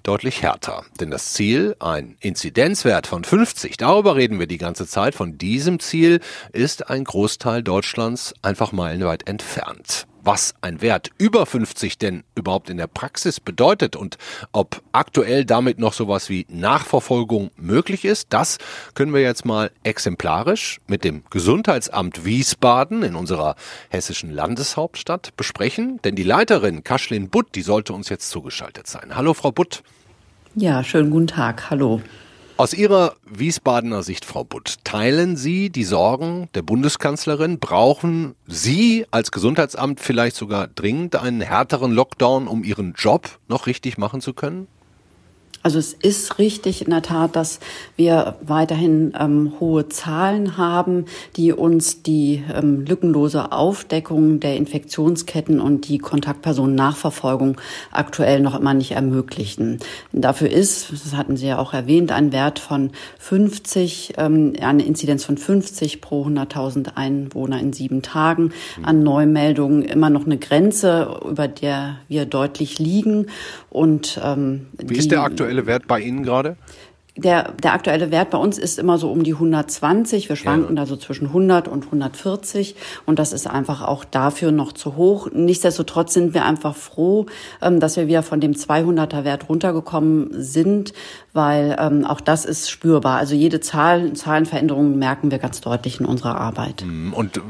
deutlich 0.02 0.42
härter. 0.42 0.84
Denn 1.00 1.10
das 1.10 1.32
Ziel, 1.32 1.76
ein 1.78 2.16
Inzidenzwert 2.20 3.06
von 3.06 3.24
50, 3.24 3.76
darüber 3.76 4.16
reden 4.16 4.38
wir 4.38 4.46
die 4.46 4.58
ganze 4.58 4.86
Zeit, 4.86 5.14
von 5.14 5.38
diesem 5.38 5.80
Ziel 5.80 6.20
ist 6.52 6.90
ein 6.90 7.04
Großteil 7.04 7.62
Deutschlands 7.62 8.34
einfach 8.42 8.72
meilenweit 8.72 9.28
entfernt 9.28 10.06
was 10.24 10.54
ein 10.60 10.80
Wert 10.80 11.10
über 11.18 11.46
50 11.46 11.98
denn 11.98 12.24
überhaupt 12.34 12.70
in 12.70 12.76
der 12.76 12.86
Praxis 12.86 13.40
bedeutet 13.40 13.96
und 13.96 14.18
ob 14.52 14.82
aktuell 14.92 15.44
damit 15.44 15.78
noch 15.78 15.92
sowas 15.92 16.28
wie 16.28 16.46
Nachverfolgung 16.48 17.50
möglich 17.56 18.04
ist, 18.04 18.28
das 18.30 18.58
können 18.94 19.12
wir 19.12 19.20
jetzt 19.20 19.44
mal 19.44 19.70
exemplarisch 19.82 20.80
mit 20.86 21.04
dem 21.04 21.22
Gesundheitsamt 21.30 22.24
Wiesbaden 22.24 23.02
in 23.02 23.16
unserer 23.16 23.56
hessischen 23.88 24.30
Landeshauptstadt 24.30 25.36
besprechen. 25.36 26.00
Denn 26.04 26.14
die 26.14 26.22
Leiterin 26.22 26.84
Kaschlin 26.84 27.28
Butt, 27.28 27.54
die 27.54 27.62
sollte 27.62 27.92
uns 27.92 28.08
jetzt 28.08 28.30
zugeschaltet 28.30 28.86
sein. 28.86 29.16
Hallo, 29.16 29.34
Frau 29.34 29.52
Butt. 29.52 29.82
Ja, 30.54 30.84
schönen 30.84 31.10
guten 31.10 31.28
Tag. 31.28 31.70
Hallo. 31.70 32.00
Aus 32.58 32.74
Ihrer 32.74 33.16
Wiesbadener 33.24 34.02
Sicht, 34.02 34.24
Frau 34.24 34.44
Butt, 34.44 34.76
teilen 34.84 35.36
Sie 35.36 35.70
die 35.70 35.84
Sorgen 35.84 36.48
der 36.54 36.62
Bundeskanzlerin? 36.62 37.58
Brauchen 37.58 38.34
Sie 38.46 39.06
als 39.10 39.32
Gesundheitsamt 39.32 40.00
vielleicht 40.00 40.36
sogar 40.36 40.68
dringend 40.68 41.16
einen 41.16 41.40
härteren 41.40 41.92
Lockdown, 41.92 42.46
um 42.46 42.62
Ihren 42.62 42.92
Job 42.92 43.38
noch 43.48 43.66
richtig 43.66 43.96
machen 43.96 44.20
zu 44.20 44.34
können? 44.34 44.68
Also 45.62 45.78
es 45.78 45.92
ist 45.92 46.38
richtig 46.38 46.84
in 46.84 46.90
der 46.90 47.02
Tat, 47.02 47.36
dass 47.36 47.60
wir 47.96 48.36
weiterhin 48.42 49.12
ähm, 49.18 49.52
hohe 49.60 49.88
Zahlen 49.88 50.56
haben, 50.56 51.06
die 51.36 51.52
uns 51.52 52.02
die 52.02 52.42
ähm, 52.52 52.84
lückenlose 52.84 53.52
Aufdeckung 53.52 54.40
der 54.40 54.56
Infektionsketten 54.56 55.60
und 55.60 55.88
die 55.88 55.98
Kontaktpersonennachverfolgung 55.98 57.60
aktuell 57.92 58.40
noch 58.40 58.58
immer 58.58 58.74
nicht 58.74 58.92
ermöglichen. 58.92 59.78
Dafür 60.12 60.50
ist, 60.50 60.90
das 60.90 61.16
hatten 61.16 61.36
Sie 61.36 61.46
ja 61.46 61.58
auch 61.58 61.72
erwähnt, 61.72 62.10
ein 62.10 62.32
Wert 62.32 62.58
von 62.58 62.90
50, 63.18 64.14
ähm, 64.18 64.54
eine 64.60 64.84
Inzidenz 64.84 65.24
von 65.24 65.38
50 65.38 66.00
pro 66.00 66.26
100.000 66.26 66.96
Einwohner 66.96 67.60
in 67.60 67.72
sieben 67.72 68.02
Tagen 68.02 68.52
an 68.82 69.02
Neumeldungen 69.02 69.82
immer 69.82 70.10
noch 70.10 70.26
eine 70.26 70.38
Grenze, 70.38 71.20
über 71.28 71.46
der 71.46 71.98
wir 72.08 72.26
deutlich 72.26 72.78
liegen. 72.78 73.26
Und 73.70 74.20
ähm, 74.22 74.66
wie 74.78 74.96
ist 74.96 75.10
der 75.10 75.22
aktuelle 75.52 75.66
Wert 75.66 75.86
bei 75.86 76.00
Ihnen 76.00 76.22
gerade? 76.22 76.56
Der, 77.14 77.52
der 77.62 77.74
aktuelle 77.74 78.10
Wert 78.10 78.30
bei 78.30 78.38
uns 78.38 78.56
ist 78.56 78.78
immer 78.78 78.96
so 78.96 79.12
um 79.12 79.22
die 79.22 79.34
120. 79.34 80.30
Wir 80.30 80.36
schwanken 80.36 80.76
ja. 80.76 80.82
da 80.82 80.86
so 80.86 80.96
zwischen 80.96 81.26
100 81.26 81.68
und 81.68 81.84
140. 81.84 82.74
Und 83.04 83.18
das 83.18 83.34
ist 83.34 83.46
einfach 83.46 83.82
auch 83.82 84.06
dafür 84.06 84.50
noch 84.50 84.72
zu 84.72 84.96
hoch. 84.96 85.28
Nichtsdestotrotz 85.30 86.14
sind 86.14 86.32
wir 86.32 86.46
einfach 86.46 86.74
froh, 86.74 87.26
ähm, 87.60 87.80
dass 87.80 87.98
wir 87.98 88.08
wieder 88.08 88.22
von 88.22 88.40
dem 88.40 88.52
200er 88.52 89.24
Wert 89.24 89.50
runtergekommen 89.50 90.30
sind, 90.32 90.94
weil 91.32 91.76
ähm, 91.78 92.04
auch 92.04 92.20
das 92.20 92.44
ist 92.44 92.70
spürbar. 92.70 93.18
Also 93.18 93.34
jede 93.34 93.60
Zahl, 93.60 94.12
Zahlenveränderung 94.12 94.98
merken 94.98 95.30
wir 95.30 95.38
ganz 95.38 95.60
deutlich 95.60 95.98
in 95.98 96.06
unserer 96.06 96.36
Arbeit. 96.36 96.84
Mhm. 96.84 97.14
Und 97.14 97.38
äh, 97.38 97.40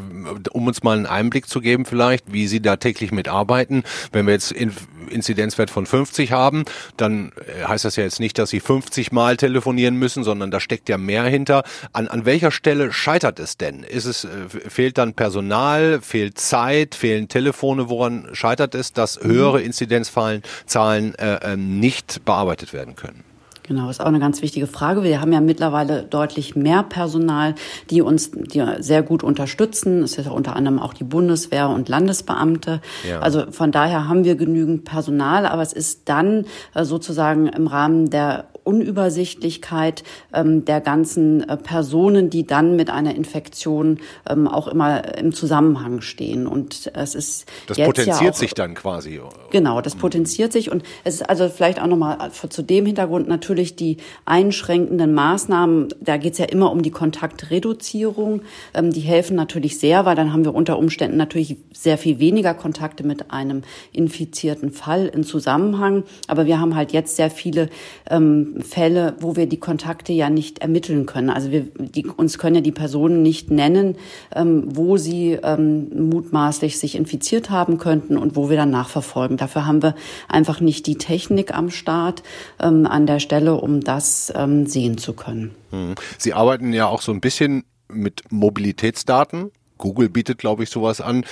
um 0.52 0.66
uns 0.66 0.82
mal 0.82 0.96
einen 0.96 1.06
Einblick 1.06 1.48
zu 1.48 1.60
geben 1.60 1.84
vielleicht, 1.84 2.32
wie 2.32 2.46
Sie 2.46 2.60
da 2.60 2.76
täglich 2.76 3.10
mitarbeiten, 3.10 3.82
wenn 4.12 4.26
wir 4.26 4.34
jetzt 4.34 4.52
Inzidenzwert 4.52 5.70
von 5.70 5.86
50 5.86 6.30
haben, 6.30 6.64
dann 6.96 7.32
äh, 7.36 7.64
heißt 7.66 7.84
das 7.84 7.96
ja 7.96 8.04
jetzt 8.04 8.20
nicht, 8.20 8.38
dass 8.38 8.50
Sie 8.50 8.60
50 8.60 9.10
Mal 9.10 9.36
telefonieren 9.36 9.96
müssen, 9.96 10.22
sondern 10.22 10.52
da 10.52 10.60
steckt 10.60 10.88
ja 10.88 10.96
mehr 10.96 11.24
hinter. 11.24 11.64
An, 11.92 12.06
an 12.06 12.24
welcher 12.24 12.52
Stelle 12.52 12.92
scheitert 12.92 13.40
es 13.40 13.56
denn? 13.56 13.82
Ist 13.82 14.04
es, 14.04 14.24
äh, 14.24 14.28
fehlt 14.48 14.96
dann 14.96 15.14
Personal, 15.14 16.00
fehlt 16.02 16.38
Zeit, 16.38 16.94
fehlen 16.94 17.26
Telefone? 17.26 17.88
Woran 17.88 18.28
scheitert 18.32 18.76
es, 18.76 18.92
dass 18.92 19.18
höhere 19.20 19.58
mhm. 19.58 19.66
Inzidenzzahlen 19.66 21.14
äh, 21.16 21.56
nicht 21.56 22.24
bearbeitet 22.24 22.72
werden 22.72 22.94
können? 22.94 23.31
Genau, 23.64 23.88
ist 23.90 24.00
auch 24.00 24.06
eine 24.06 24.18
ganz 24.18 24.42
wichtige 24.42 24.66
Frage. 24.66 25.04
Wir 25.04 25.20
haben 25.20 25.32
ja 25.32 25.40
mittlerweile 25.40 26.02
deutlich 26.02 26.56
mehr 26.56 26.82
Personal, 26.82 27.54
die 27.90 28.02
uns 28.02 28.32
die 28.32 28.64
sehr 28.80 29.02
gut 29.02 29.22
unterstützen. 29.22 30.02
Es 30.02 30.18
ist 30.18 30.26
ja 30.26 30.32
unter 30.32 30.56
anderem 30.56 30.80
auch 30.80 30.94
die 30.94 31.04
Bundeswehr 31.04 31.68
und 31.68 31.88
Landesbeamte. 31.88 32.80
Ja. 33.08 33.20
Also 33.20 33.50
von 33.52 33.70
daher 33.70 34.08
haben 34.08 34.24
wir 34.24 34.34
genügend 34.34 34.84
Personal, 34.84 35.46
aber 35.46 35.62
es 35.62 35.72
ist 35.72 36.08
dann 36.08 36.46
äh, 36.74 36.84
sozusagen 36.84 37.46
im 37.46 37.68
Rahmen 37.68 38.10
der 38.10 38.46
Unübersichtlichkeit 38.64 40.04
ähm, 40.32 40.64
der 40.64 40.80
ganzen 40.80 41.48
äh, 41.48 41.56
Personen, 41.56 42.30
die 42.30 42.46
dann 42.46 42.76
mit 42.76 42.90
einer 42.90 43.14
Infektion 43.14 43.98
ähm, 44.28 44.48
auch 44.48 44.68
immer 44.68 45.16
im 45.16 45.32
Zusammenhang 45.32 46.00
stehen. 46.00 46.46
Und 46.46 46.90
es 46.94 47.14
ist 47.14 47.46
das 47.66 47.76
jetzt 47.76 47.86
potenziert 47.86 48.20
ja 48.22 48.30
auch, 48.30 48.34
sich 48.34 48.54
dann 48.54 48.74
quasi. 48.74 49.20
Genau, 49.50 49.80
das 49.80 49.96
potenziert 49.96 50.52
sich 50.52 50.70
und 50.70 50.82
es 51.04 51.16
ist 51.16 51.28
also 51.28 51.48
vielleicht 51.48 51.80
auch 51.80 51.86
nochmal 51.86 52.30
zu 52.32 52.62
dem 52.62 52.86
Hintergrund 52.86 53.28
natürlich 53.28 53.76
die 53.76 53.98
einschränkenden 54.24 55.14
Maßnahmen. 55.14 55.88
Da 56.00 56.16
geht 56.16 56.32
es 56.32 56.38
ja 56.38 56.46
immer 56.46 56.70
um 56.70 56.82
die 56.82 56.90
Kontaktreduzierung. 56.90 58.42
Ähm, 58.74 58.92
die 58.92 59.00
helfen 59.00 59.36
natürlich 59.36 59.78
sehr, 59.78 60.04
weil 60.04 60.16
dann 60.16 60.32
haben 60.32 60.44
wir 60.44 60.54
unter 60.54 60.78
Umständen 60.78 61.16
natürlich 61.16 61.56
sehr 61.72 61.98
viel 61.98 62.18
weniger 62.18 62.54
Kontakte 62.54 63.04
mit 63.04 63.30
einem 63.30 63.62
infizierten 63.92 64.70
Fall 64.70 65.06
in 65.06 65.24
Zusammenhang. 65.24 66.04
Aber 66.28 66.46
wir 66.46 66.60
haben 66.60 66.76
halt 66.76 66.92
jetzt 66.92 67.16
sehr 67.16 67.30
viele 67.30 67.68
ähm, 68.10 68.51
Fälle, 68.60 69.14
wo 69.20 69.36
wir 69.36 69.46
die 69.46 69.58
Kontakte 69.58 70.12
ja 70.12 70.30
nicht 70.30 70.58
ermitteln 70.58 71.06
können. 71.06 71.30
Also 71.30 71.50
wir, 71.50 71.66
die, 71.78 72.06
uns 72.06 72.38
können 72.38 72.56
ja 72.56 72.60
die 72.60 72.72
Personen 72.72 73.22
nicht 73.22 73.50
nennen, 73.50 73.96
ähm, 74.34 74.64
wo 74.66 74.96
sie 74.96 75.38
ähm, 75.42 76.08
mutmaßlich 76.08 76.78
sich 76.78 76.94
infiziert 76.94 77.50
haben 77.50 77.78
könnten 77.78 78.16
und 78.16 78.36
wo 78.36 78.50
wir 78.50 78.56
dann 78.56 78.70
nachverfolgen. 78.70 79.36
Dafür 79.36 79.66
haben 79.66 79.82
wir 79.82 79.94
einfach 80.28 80.60
nicht 80.60 80.86
die 80.86 80.96
Technik 80.96 81.54
am 81.54 81.70
Start 81.70 82.22
ähm, 82.60 82.86
an 82.86 83.06
der 83.06 83.20
Stelle, 83.20 83.54
um 83.54 83.80
das 83.80 84.32
ähm, 84.36 84.66
sehen 84.66 84.98
zu 84.98 85.12
können. 85.14 85.54
Hm. 85.70 85.94
Sie 86.18 86.32
arbeiten 86.32 86.72
ja 86.72 86.86
auch 86.86 87.02
so 87.02 87.12
ein 87.12 87.20
bisschen 87.20 87.64
mit 87.88 88.22
Mobilitätsdaten. 88.30 89.50
Google 89.78 90.08
bietet, 90.08 90.38
glaube 90.38 90.62
ich, 90.62 90.70
sowas 90.70 91.00
an. 91.00 91.24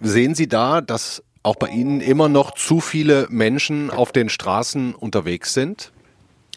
Sehen 0.00 0.34
Sie 0.34 0.48
da, 0.48 0.80
dass 0.80 1.22
auch 1.42 1.56
bei 1.56 1.68
Ihnen 1.68 2.00
immer 2.00 2.28
noch 2.28 2.52
zu 2.52 2.80
viele 2.80 3.26
Menschen 3.30 3.90
auf 3.90 4.12
den 4.12 4.28
Straßen 4.28 4.94
unterwegs 4.94 5.54
sind? 5.54 5.92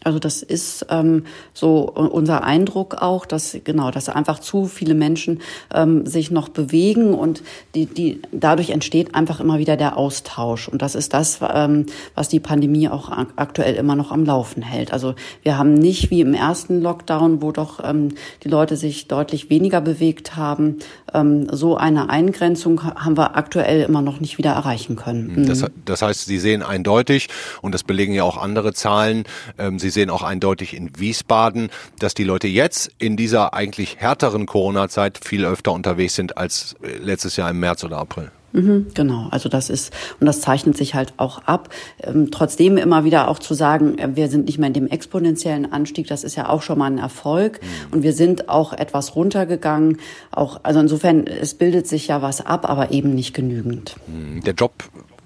Also 0.04 0.18
das 0.18 0.42
ist 0.42 0.86
ähm, 0.90 1.24
so 1.52 1.90
unser 1.90 2.44
Eindruck 2.44 2.96
auch, 3.02 3.26
dass 3.26 3.56
genau, 3.64 3.90
dass 3.90 4.08
einfach 4.08 4.38
zu 4.38 4.66
viele 4.66 4.94
Menschen 4.94 5.40
ähm, 5.74 6.06
sich 6.06 6.30
noch 6.30 6.48
bewegen 6.48 7.14
und 7.14 7.42
die, 7.74 7.86
die 7.86 8.20
dadurch 8.32 8.70
entsteht 8.70 9.14
einfach 9.14 9.40
immer 9.40 9.58
wieder 9.58 9.76
der 9.76 9.96
Austausch 9.96 10.68
und 10.68 10.82
das 10.82 10.94
ist 10.94 11.14
das, 11.14 11.40
ähm, 11.42 11.86
was 12.14 12.28
die 12.28 12.40
Pandemie 12.40 12.88
auch 12.88 13.10
aktuell 13.36 13.74
immer 13.74 13.96
noch 13.96 14.12
am 14.12 14.24
Laufen 14.24 14.62
hält. 14.62 14.92
Also 14.92 15.14
wir 15.42 15.58
haben 15.58 15.74
nicht 15.74 16.10
wie 16.10 16.20
im 16.20 16.34
ersten 16.34 16.80
Lockdown, 16.82 17.42
wo 17.42 17.50
doch 17.50 17.82
ähm, 17.82 18.10
die 18.42 18.48
Leute 18.48 18.76
sich 18.76 19.08
deutlich 19.08 19.50
weniger 19.50 19.80
bewegt 19.80 20.36
haben, 20.36 20.78
ähm, 21.14 21.46
so 21.50 21.76
eine 21.76 22.10
Eingrenzung 22.10 22.82
haben 22.82 23.16
wir 23.16 23.36
aktuell 23.36 23.82
immer 23.82 24.02
noch 24.02 24.20
nicht 24.20 24.36
wieder 24.36 24.50
erreichen 24.50 24.96
können. 24.96 25.46
Das, 25.46 25.64
das 25.84 26.02
heißt, 26.02 26.26
Sie 26.26 26.38
sehen 26.38 26.62
eindeutig 26.62 27.28
und 27.62 27.72
das 27.72 27.84
belegen 27.84 28.12
ja 28.12 28.24
auch 28.24 28.36
andere 28.36 28.74
Zahlen. 28.74 29.24
Ähm, 29.58 29.78
Sie 29.78 29.90
sehen 29.94 30.10
auch 30.10 30.22
eindeutig 30.22 30.74
in 30.74 30.90
Wiesbaden, 30.98 31.70
dass 31.98 32.14
die 32.14 32.24
Leute 32.24 32.48
jetzt 32.48 32.90
in 32.98 33.16
dieser 33.16 33.54
eigentlich 33.54 33.96
härteren 33.96 34.46
Corona-Zeit 34.46 35.18
viel 35.24 35.44
öfter 35.44 35.72
unterwegs 35.72 36.14
sind 36.14 36.36
als 36.36 36.76
äh, 36.82 36.98
letztes 36.98 37.36
Jahr 37.36 37.50
im 37.50 37.60
März 37.60 37.84
oder 37.84 37.98
April. 37.98 38.30
Mhm, 38.54 38.86
genau, 38.94 39.26
also 39.32 39.48
das 39.48 39.68
ist, 39.68 39.92
und 40.20 40.26
das 40.26 40.40
zeichnet 40.40 40.76
sich 40.76 40.94
halt 40.94 41.12
auch 41.16 41.38
ab. 41.38 41.70
Ähm, 42.00 42.30
trotzdem 42.30 42.76
immer 42.76 43.04
wieder 43.04 43.26
auch 43.26 43.40
zu 43.40 43.52
sagen, 43.52 43.98
äh, 43.98 44.14
wir 44.14 44.28
sind 44.28 44.46
nicht 44.46 44.58
mehr 44.58 44.68
in 44.68 44.74
dem 44.74 44.86
exponentiellen 44.86 45.72
Anstieg, 45.72 46.06
das 46.06 46.22
ist 46.22 46.36
ja 46.36 46.48
auch 46.48 46.62
schon 46.62 46.78
mal 46.78 46.86
ein 46.86 46.98
Erfolg. 46.98 47.60
Mhm. 47.60 47.94
Und 47.94 48.02
wir 48.04 48.12
sind 48.12 48.48
auch 48.48 48.72
etwas 48.72 49.16
runtergegangen. 49.16 49.98
Auch, 50.30 50.60
also 50.62 50.78
insofern, 50.78 51.26
es 51.26 51.54
bildet 51.54 51.88
sich 51.88 52.06
ja 52.06 52.22
was 52.22 52.46
ab, 52.46 52.68
aber 52.70 52.92
eben 52.92 53.12
nicht 53.12 53.34
genügend. 53.34 53.96
Mhm. 54.06 54.42
Der 54.42 54.54
Job 54.54 54.72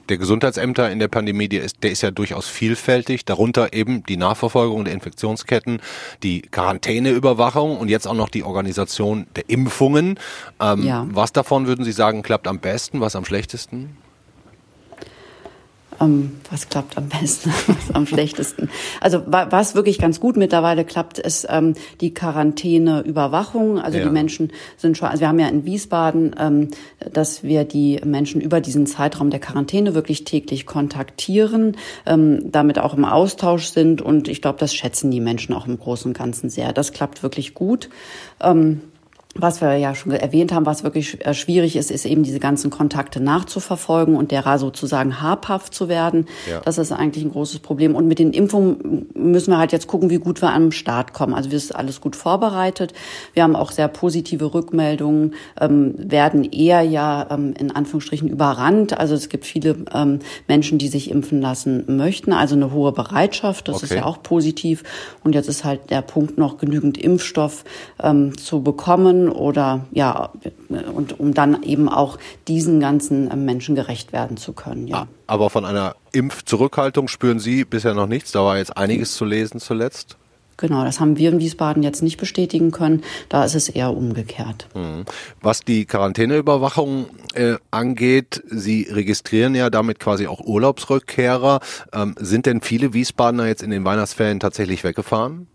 der 0.09 0.18
Gesundheitsämter 0.18 0.90
in 0.90 0.99
der 0.99 1.09
Pandemie, 1.09 1.49
der 1.49 1.62
ist, 1.62 1.83
der 1.83 1.90
ist 1.90 2.03
ja 2.03 2.11
durchaus 2.11 2.49
vielfältig, 2.49 3.25
darunter 3.25 3.73
eben 3.73 4.03
die 4.05 4.16
Nachverfolgung 4.16 4.85
der 4.85 4.94
Infektionsketten, 4.94 5.81
die 6.23 6.42
Quarantäneüberwachung 6.42 7.77
und 7.77 7.88
jetzt 7.88 8.07
auch 8.07 8.14
noch 8.14 8.29
die 8.29 8.44
Organisation 8.44 9.27
der 9.37 9.49
Impfungen. 9.49 10.18
Ähm, 10.61 10.85
ja. 10.85 11.07
Was 11.11 11.33
davon 11.33 11.66
würden 11.66 11.85
Sie 11.85 11.92
sagen, 11.92 12.23
klappt 12.23 12.49
am 12.49 12.59
besten, 12.59 13.01
was 13.01 13.16
am 13.16 13.25
schlechtesten? 13.25 13.97
Ähm, 16.00 16.40
was 16.50 16.68
klappt 16.68 16.96
am 16.96 17.08
besten, 17.08 17.50
was 17.66 17.94
am 17.94 18.06
schlechtesten. 18.06 18.70
Also 19.00 19.22
was 19.26 19.74
wirklich 19.74 19.98
ganz 19.98 20.20
gut 20.20 20.37
mittlerweile 20.37 20.84
klappt, 20.84 21.18
ist 21.18 21.46
ähm, 21.48 21.74
die 22.00 22.14
Quarantäneüberwachung. 22.14 23.78
Also 23.78 23.98
ja. 23.98 24.04
die 24.04 24.11
Menschen 24.11 24.52
sind 24.76 24.96
schon, 24.96 25.08
also 25.08 25.20
wir 25.20 25.28
haben 25.28 25.38
ja 25.38 25.48
in 25.48 25.64
Wiesbaden, 25.64 26.37
ähm, 26.38 26.68
dass 27.12 27.42
wir 27.42 27.64
die 27.64 28.00
Menschen 28.04 28.40
über 28.40 28.61
diesen 28.61 28.87
Zeitraum 28.87 29.30
der 29.30 29.40
Quarantäne 29.40 29.94
wirklich 29.94 30.24
täglich 30.24 30.66
kontaktieren, 30.66 31.76
ähm, 32.06 32.50
damit 32.50 32.78
auch 32.78 32.94
im 32.94 33.04
Austausch 33.04 33.66
sind 33.66 34.02
und 34.02 34.28
ich 34.28 34.42
glaube, 34.42 34.58
das 34.58 34.74
schätzen 34.74 35.11
die 35.11 35.20
Menschen 35.20 35.54
auch 35.54 35.66
im 35.66 35.78
Großen 35.78 36.11
und 36.11 36.16
Ganzen 36.16 36.50
sehr. 36.50 36.72
Das 36.72 36.92
klappt 36.92 37.22
wirklich 37.22 37.54
gut. 37.54 37.88
Ähm, 38.40 38.80
was 39.40 39.61
wir 39.61 39.77
ja 39.77 39.94
schon 39.94 40.12
erwähnt 40.12 40.53
haben, 40.53 40.66
was 40.66 40.83
wirklich 40.83 41.24
äh, 41.24 41.33
schwierig 41.35 41.77
ist, 41.77 41.90
ist 41.90 42.05
eben 42.05 42.22
diese 42.22 42.40
ganzen 42.40 42.70
Kontakte 42.70 43.20
nachzuverfolgen 43.20 44.16
und 44.16 44.31
derer 44.33 44.59
sozusagen 44.59 45.22
habhaft 45.22 45.74
zu 45.74 45.88
werden. 45.88 46.27
Ja. 46.51 46.61
Das 46.64 46.79
ist 46.79 46.92
eigentlich 46.92 47.24
ein 47.24 47.31
großes 47.31 47.61
Problem. 47.61 47.94
Und 47.94 48.09
mit 48.09 48.18
den 48.18 48.33
Impfungen 48.33 49.07
müssen 49.14 49.53
wir 49.53 49.59
halt 49.59 49.72
jetzt 49.72 49.87
gucken, 49.87 50.11
wie 50.11 50.18
gut 50.18 50.42
wir 50.42 50.53
am 50.53 50.72
Start 50.72 51.12
kommen. 51.12 51.35
Also 51.35 51.51
wir 51.51 51.61
sind 51.61 51.77
alles 51.77 52.01
gut 52.01 52.16
vorbereitet. 52.16 52.92
Wir 53.33 53.44
haben 53.44 53.57
auch 53.57 53.70
sehr 53.70 53.88
positive 53.88 54.53
Rückmeldungen, 54.55 55.35
ähm, 55.61 55.94
werden 55.96 56.44
eher 56.44 56.83
ja 56.83 57.29
ähm, 57.31 57.55
in 57.59 57.70
Anführungsstrichen 57.70 58.29
überrannt. 58.29 58.98
Also 58.98 59.14
es 59.14 59.29
gibt 59.29 59.46
viele 59.46 59.77
ähm, 59.94 60.18
Menschen, 60.48 60.79
die 60.79 60.88
sich 60.88 61.11
impfen 61.11 61.40
lassen 61.40 61.85
möchten. 61.96 62.33
Also 62.33 62.57
eine 62.57 62.72
hohe 62.72 62.92
Bereitschaft, 62.92 63.68
das 63.68 63.77
okay. 63.77 63.85
ist 63.87 63.94
ja 63.94 64.05
auch 64.05 64.22
positiv. 64.22 64.83
Und 65.22 65.35
jetzt 65.35 65.48
ist 65.48 65.64
halt 65.64 65.90
der 65.90 66.03
Punkt 66.03 66.38
noch 66.38 66.59
genügend 66.59 66.98
Impfstoff 66.98 67.64
ähm, 68.03 68.37
zu 68.37 68.62
bekommen 68.62 69.27
oder 69.30 69.86
ja, 69.90 70.30
und 70.94 71.18
um 71.18 71.34
dann 71.34 71.62
eben 71.62 71.88
auch 71.88 72.18
diesen 72.46 72.80
ganzen 72.80 73.30
ähm, 73.30 73.44
Menschen 73.44 73.74
gerecht 73.74 74.12
werden 74.12 74.36
zu 74.36 74.52
können. 74.52 74.86
Ja. 74.86 75.06
Aber 75.26 75.50
von 75.50 75.64
einer 75.64 75.96
Impfzurückhaltung 76.12 77.08
spüren 77.08 77.38
Sie 77.38 77.64
bisher 77.64 77.94
noch 77.94 78.06
nichts. 78.06 78.32
Da 78.32 78.44
war 78.44 78.58
jetzt 78.58 78.76
einiges 78.76 79.14
zu 79.14 79.24
lesen 79.24 79.60
zuletzt. 79.60 80.16
Genau, 80.58 80.84
das 80.84 80.98
haben 80.98 81.16
wir 81.16 81.30
in 81.30 81.38
Wiesbaden 81.38 81.84
jetzt 81.84 82.02
nicht 82.02 82.18
bestätigen 82.18 82.72
können. 82.72 83.04
Da 83.28 83.44
ist 83.44 83.54
es 83.54 83.68
eher 83.68 83.96
umgekehrt. 83.96 84.66
Mhm. 84.74 85.04
Was 85.40 85.60
die 85.60 85.86
Quarantäneüberwachung 85.86 87.06
äh, 87.34 87.54
angeht, 87.70 88.42
Sie 88.50 88.88
registrieren 88.90 89.54
ja 89.54 89.70
damit 89.70 90.00
quasi 90.00 90.26
auch 90.26 90.40
Urlaubsrückkehrer. 90.40 91.60
Ähm, 91.92 92.16
sind 92.18 92.46
denn 92.46 92.60
viele 92.60 92.92
Wiesbadener 92.92 93.46
jetzt 93.46 93.62
in 93.62 93.70
den 93.70 93.84
Weihnachtsferien 93.84 94.40
tatsächlich 94.40 94.82
weggefahren? 94.82 95.46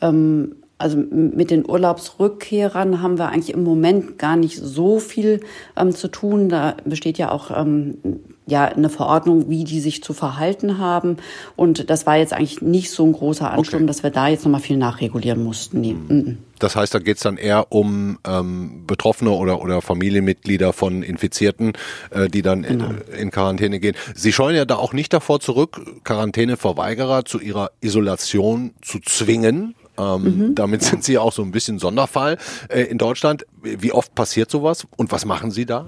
Ähm, 0.00 0.54
also 0.78 0.96
mit 0.96 1.50
den 1.50 1.68
Urlaubsrückkehrern 1.68 3.00
haben 3.00 3.16
wir 3.16 3.28
eigentlich 3.28 3.54
im 3.54 3.62
Moment 3.62 4.18
gar 4.18 4.36
nicht 4.36 4.58
so 4.58 4.98
viel 4.98 5.40
ähm, 5.76 5.92
zu 5.92 6.08
tun. 6.08 6.48
Da 6.48 6.76
besteht 6.84 7.16
ja 7.16 7.30
auch 7.30 7.50
ähm, 7.56 7.98
ja 8.46 8.64
eine 8.64 8.90
Verordnung, 8.90 9.48
wie 9.48 9.64
die 9.64 9.80
sich 9.80 10.02
zu 10.02 10.12
verhalten 10.12 10.78
haben. 10.78 11.16
Und 11.56 11.88
das 11.90 12.06
war 12.06 12.16
jetzt 12.16 12.32
eigentlich 12.32 12.60
nicht 12.60 12.90
so 12.90 13.04
ein 13.06 13.12
großer 13.12 13.50
Ansturm, 13.50 13.82
okay. 13.82 13.86
dass 13.86 14.02
wir 14.02 14.10
da 14.10 14.28
jetzt 14.28 14.44
nochmal 14.44 14.60
viel 14.60 14.76
nachregulieren 14.76 15.42
mussten. 15.42 15.80
Nee. 15.80 15.94
Mhm. 15.94 16.38
Das 16.58 16.76
heißt, 16.76 16.94
da 16.94 16.98
geht 16.98 17.16
es 17.16 17.22
dann 17.22 17.36
eher 17.36 17.72
um 17.72 18.18
ähm, 18.26 18.84
Betroffene 18.86 19.30
oder, 19.30 19.60
oder 19.62 19.80
Familienmitglieder 19.80 20.72
von 20.72 21.02
Infizierten, 21.02 21.72
äh, 22.10 22.28
die 22.28 22.42
dann 22.42 22.62
genau. 22.62 22.86
in, 23.12 23.18
in 23.18 23.30
Quarantäne 23.30 23.80
gehen. 23.80 23.94
Sie 24.14 24.32
scheuen 24.32 24.56
ja 24.56 24.64
da 24.64 24.76
auch 24.76 24.92
nicht 24.92 25.12
davor 25.12 25.40
zurück, 25.40 25.80
Quarantäneverweigerer 26.04 27.24
zu 27.24 27.40
ihrer 27.40 27.70
Isolation 27.80 28.72
zu 28.82 29.00
zwingen. 29.00 29.74
Ähm, 29.98 30.22
mhm. 30.22 30.54
Damit 30.54 30.82
sind 30.82 31.04
Sie 31.04 31.18
auch 31.18 31.32
so 31.32 31.42
ein 31.42 31.50
bisschen 31.50 31.78
Sonderfall 31.78 32.38
äh, 32.68 32.82
in 32.82 32.98
Deutschland. 32.98 33.46
Wie 33.62 33.92
oft 33.92 34.14
passiert 34.14 34.50
sowas 34.50 34.86
und 34.96 35.12
was 35.12 35.24
machen 35.24 35.50
Sie 35.50 35.66
da? 35.66 35.86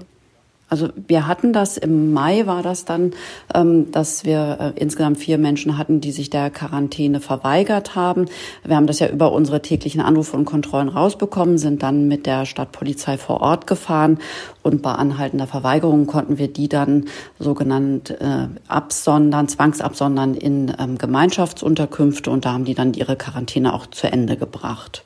Also 0.69 0.89
wir 1.07 1.27
hatten 1.27 1.53
das 1.53 1.77
im 1.77 2.11
Mai 2.11 2.45
war 2.45 2.61
das 2.61 2.83
dann, 2.83 3.11
ähm, 3.53 3.89
dass 3.91 4.25
wir 4.25 4.73
äh, 4.75 4.79
insgesamt 4.79 5.17
vier 5.17 5.37
Menschen 5.37 5.77
hatten, 5.77 6.01
die 6.01 6.11
sich 6.11 6.29
der 6.29 6.49
Quarantäne 6.49 7.21
verweigert 7.21 7.95
haben. 7.95 8.25
Wir 8.65 8.75
haben 8.75 8.87
das 8.87 8.99
ja 8.99 9.07
über 9.07 9.31
unsere 9.31 9.61
täglichen 9.61 10.01
Anrufe 10.01 10.35
und 10.35 10.43
Kontrollen 10.45 10.89
rausbekommen, 10.89 11.57
sind 11.57 11.83
dann 11.83 12.07
mit 12.09 12.25
der 12.25 12.45
Stadtpolizei 12.45 13.17
vor 13.17 13.39
Ort 13.39 13.65
gefahren 13.65 14.19
und 14.61 14.81
bei 14.81 14.91
anhaltender 14.91 15.47
Verweigerung 15.47 16.05
konnten 16.05 16.37
wir 16.37 16.49
die 16.49 16.67
dann 16.67 17.05
sogenannt 17.39 18.11
äh, 18.11 18.47
absondern, 18.67 19.47
zwangsabsondern 19.47 20.33
in 20.33 20.73
ähm, 20.77 20.97
Gemeinschaftsunterkünfte 20.97 22.29
und 22.29 22.43
da 22.43 22.51
haben 22.51 22.65
die 22.65 22.75
dann 22.75 22.93
ihre 22.93 23.15
Quarantäne 23.15 23.73
auch 23.73 23.87
zu 23.87 24.11
Ende 24.11 24.35
gebracht. 24.35 25.03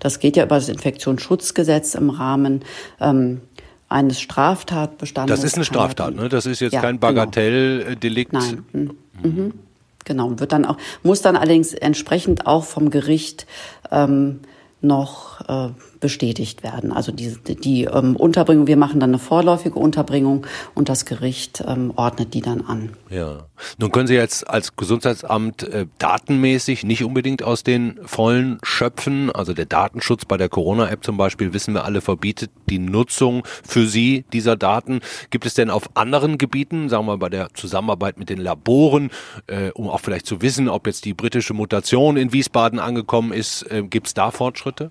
Das 0.00 0.18
geht 0.18 0.36
ja 0.36 0.44
über 0.44 0.56
das 0.56 0.68
Infektionsschutzgesetz 0.68 1.94
im 1.94 2.10
Rahmen 2.10 2.64
ähm, 3.00 3.40
eines 3.88 4.20
Straftatbestandes. 4.20 5.40
Das 5.40 5.44
ist 5.44 5.56
eine 5.56 5.64
Straftat, 5.64 6.14
ne? 6.14 6.28
Das 6.28 6.46
ist 6.46 6.60
jetzt 6.60 6.72
ja, 6.72 6.80
kein 6.80 7.00
genau. 7.00 7.12
Bagatelldelikt. 7.12 8.32
Genau. 8.32 8.44
Nein. 8.44 8.64
Mhm. 8.72 8.90
Mhm. 9.22 9.54
Genau. 10.04 10.38
Wird 10.38 10.52
dann 10.52 10.64
auch, 10.64 10.76
muss 11.02 11.22
dann 11.22 11.36
allerdings 11.36 11.72
entsprechend 11.72 12.46
auch 12.46 12.64
vom 12.64 12.90
Gericht 12.90 13.46
ähm, 13.90 14.40
noch 14.80 15.40
äh, 15.48 15.70
bestätigt 16.04 16.62
werden. 16.62 16.92
Also 16.92 17.12
die, 17.12 17.34
die 17.54 17.84
ähm, 17.84 18.14
Unterbringung, 18.14 18.66
wir 18.66 18.76
machen 18.76 19.00
dann 19.00 19.08
eine 19.08 19.18
vorläufige 19.18 19.78
Unterbringung 19.78 20.46
und 20.74 20.90
das 20.90 21.06
Gericht 21.06 21.64
ähm, 21.66 21.94
ordnet 21.96 22.34
die 22.34 22.42
dann 22.42 22.60
an. 22.60 22.90
Ja. 23.08 23.46
Nun 23.78 23.90
können 23.90 24.06
Sie 24.06 24.12
jetzt 24.12 24.46
als 24.50 24.76
Gesundheitsamt 24.76 25.62
äh, 25.62 25.86
datenmäßig 25.96 26.84
nicht 26.84 27.04
unbedingt 27.04 27.42
aus 27.42 27.62
den 27.62 27.98
Vollen 28.04 28.58
schöpfen. 28.62 29.32
Also 29.32 29.54
der 29.54 29.64
Datenschutz 29.64 30.26
bei 30.26 30.36
der 30.36 30.50
Corona-App 30.50 31.02
zum 31.02 31.16
Beispiel, 31.16 31.54
wissen 31.54 31.72
wir 31.72 31.86
alle, 31.86 32.02
verbietet 32.02 32.50
die 32.68 32.78
Nutzung 32.78 33.42
für 33.66 33.86
Sie 33.86 34.26
dieser 34.34 34.56
Daten. 34.56 35.00
Gibt 35.30 35.46
es 35.46 35.54
denn 35.54 35.70
auf 35.70 35.88
anderen 35.96 36.36
Gebieten, 36.36 36.90
sagen 36.90 37.06
wir 37.06 37.16
bei 37.16 37.30
der 37.30 37.48
Zusammenarbeit 37.54 38.18
mit 38.18 38.28
den 38.28 38.40
Laboren, 38.40 39.08
äh, 39.46 39.70
um 39.70 39.88
auch 39.88 40.00
vielleicht 40.00 40.26
zu 40.26 40.42
wissen, 40.42 40.68
ob 40.68 40.86
jetzt 40.86 41.06
die 41.06 41.14
britische 41.14 41.54
Mutation 41.54 42.18
in 42.18 42.34
Wiesbaden 42.34 42.78
angekommen 42.78 43.32
ist, 43.32 43.62
äh, 43.70 43.82
gibt 43.82 44.08
es 44.08 44.12
da 44.12 44.30
Fortschritte? 44.30 44.90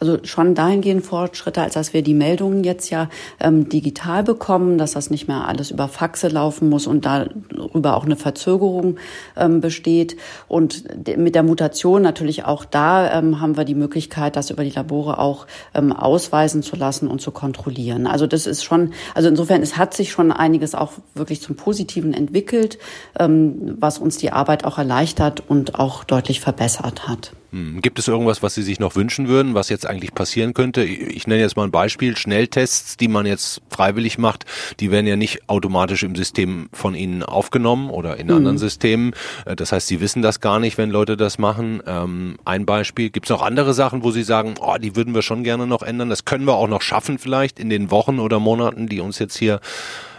Also 0.00 0.18
schon 0.24 0.54
dahingehend 0.54 1.04
Fortschritte, 1.04 1.60
als 1.60 1.74
dass 1.74 1.92
wir 1.92 2.02
die 2.02 2.14
Meldungen 2.14 2.64
jetzt 2.64 2.88
ja 2.88 3.10
ähm, 3.38 3.68
digital 3.68 4.24
bekommen, 4.24 4.78
dass 4.78 4.92
das 4.92 5.10
nicht 5.10 5.28
mehr 5.28 5.46
alles 5.46 5.70
über 5.70 5.88
Faxe 5.88 6.28
laufen 6.28 6.70
muss 6.70 6.86
und 6.86 7.04
darüber 7.04 7.96
auch 7.96 8.06
eine 8.06 8.16
Verzögerung 8.16 8.96
ähm, 9.36 9.60
besteht. 9.60 10.16
Und 10.48 10.84
mit 11.18 11.34
der 11.34 11.42
Mutation 11.42 12.00
natürlich 12.00 12.46
auch 12.46 12.64
da 12.64 13.12
ähm, 13.12 13.40
haben 13.40 13.58
wir 13.58 13.64
die 13.64 13.74
Möglichkeit, 13.74 14.36
das 14.36 14.48
über 14.48 14.64
die 14.64 14.70
Labore 14.70 15.18
auch 15.18 15.46
ähm, 15.74 15.92
ausweisen 15.92 16.62
zu 16.62 16.76
lassen 16.76 17.06
und 17.06 17.20
zu 17.20 17.30
kontrollieren. 17.30 18.06
Also 18.06 18.26
das 18.26 18.46
ist 18.46 18.64
schon, 18.64 18.94
also 19.14 19.28
insofern, 19.28 19.60
es 19.60 19.76
hat 19.76 19.92
sich 19.92 20.12
schon 20.12 20.32
einiges 20.32 20.74
auch 20.74 20.92
wirklich 21.14 21.42
zum 21.42 21.56
Positiven 21.56 22.14
entwickelt, 22.14 22.78
ähm, 23.18 23.76
was 23.78 23.98
uns 23.98 24.16
die 24.16 24.32
Arbeit 24.32 24.64
auch 24.64 24.78
erleichtert 24.78 25.42
und 25.46 25.78
auch 25.78 26.04
deutlich 26.04 26.40
verbessert 26.40 27.06
hat. 27.06 27.32
Hm. 27.52 27.80
Gibt 27.82 27.98
es 27.98 28.08
irgendwas, 28.08 28.42
was 28.42 28.54
Sie 28.54 28.62
sich 28.62 28.78
noch 28.80 28.96
wünschen 28.96 29.28
würden, 29.28 29.54
was 29.54 29.68
jetzt 29.68 29.86
eigentlich 29.86 30.14
passieren 30.14 30.54
könnte? 30.54 30.84
Ich 30.84 31.26
nenne 31.26 31.40
jetzt 31.40 31.56
mal 31.56 31.64
ein 31.64 31.70
Beispiel. 31.70 32.16
Schnelltests, 32.16 32.96
die 32.96 33.08
man 33.08 33.26
jetzt 33.26 33.60
freiwillig 33.70 34.18
macht, 34.18 34.46
die 34.78 34.90
werden 34.90 35.06
ja 35.06 35.16
nicht 35.16 35.48
automatisch 35.48 36.02
im 36.02 36.14
System 36.14 36.68
von 36.72 36.94
Ihnen 36.94 37.22
aufgenommen 37.22 37.90
oder 37.90 38.18
in 38.18 38.28
mhm. 38.28 38.34
anderen 38.34 38.58
Systemen. 38.58 39.12
Äh, 39.44 39.56
das 39.56 39.72
heißt, 39.72 39.88
Sie 39.88 40.00
wissen 40.00 40.22
das 40.22 40.40
gar 40.40 40.60
nicht, 40.60 40.78
wenn 40.78 40.90
Leute 40.90 41.16
das 41.16 41.38
machen. 41.38 41.82
Ähm, 41.86 42.36
ein 42.44 42.66
Beispiel. 42.66 43.10
Gibt 43.10 43.26
es 43.26 43.30
noch 43.30 43.42
andere 43.42 43.74
Sachen, 43.74 44.04
wo 44.04 44.10
Sie 44.10 44.22
sagen, 44.22 44.54
oh, 44.60 44.76
die 44.80 44.96
würden 44.96 45.14
wir 45.14 45.22
schon 45.22 45.44
gerne 45.44 45.66
noch 45.66 45.82
ändern? 45.82 46.10
Das 46.10 46.24
können 46.24 46.44
wir 46.44 46.54
auch 46.54 46.68
noch 46.68 46.82
schaffen 46.82 47.18
vielleicht 47.18 47.58
in 47.58 47.70
den 47.70 47.90
Wochen 47.90 48.18
oder 48.18 48.38
Monaten, 48.38 48.88
die 48.88 49.00
uns 49.00 49.18
jetzt 49.18 49.36
hier 49.36 49.60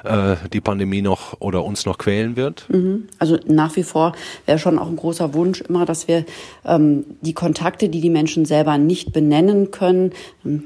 äh, 0.04 0.36
die 0.52 0.62
Pandemie 0.62 1.02
noch 1.02 1.40
oder 1.40 1.64
uns 1.64 1.86
noch 1.86 1.98
quälen 1.98 2.36
wird? 2.36 2.66
Mhm. 2.70 3.08
Also 3.20 3.38
nach 3.48 3.76
wie 3.76 3.84
vor 3.84 4.14
wäre 4.46 4.60
schon 4.60 4.80
auch 4.80 4.88
ein 4.88 4.96
großer 4.96 5.34
Wunsch 5.34 5.62
immer, 5.62 5.86
dass 5.86 6.08
wir 6.08 6.26
ähm, 6.66 7.06
die 7.22 7.34
Kontakte, 7.34 7.90
die 7.90 8.02
die 8.02 8.10
Menschen 8.10 8.46
selber 8.46 8.78
nicht 8.78 9.14
benennen 9.14 9.72
können, 9.72 10.12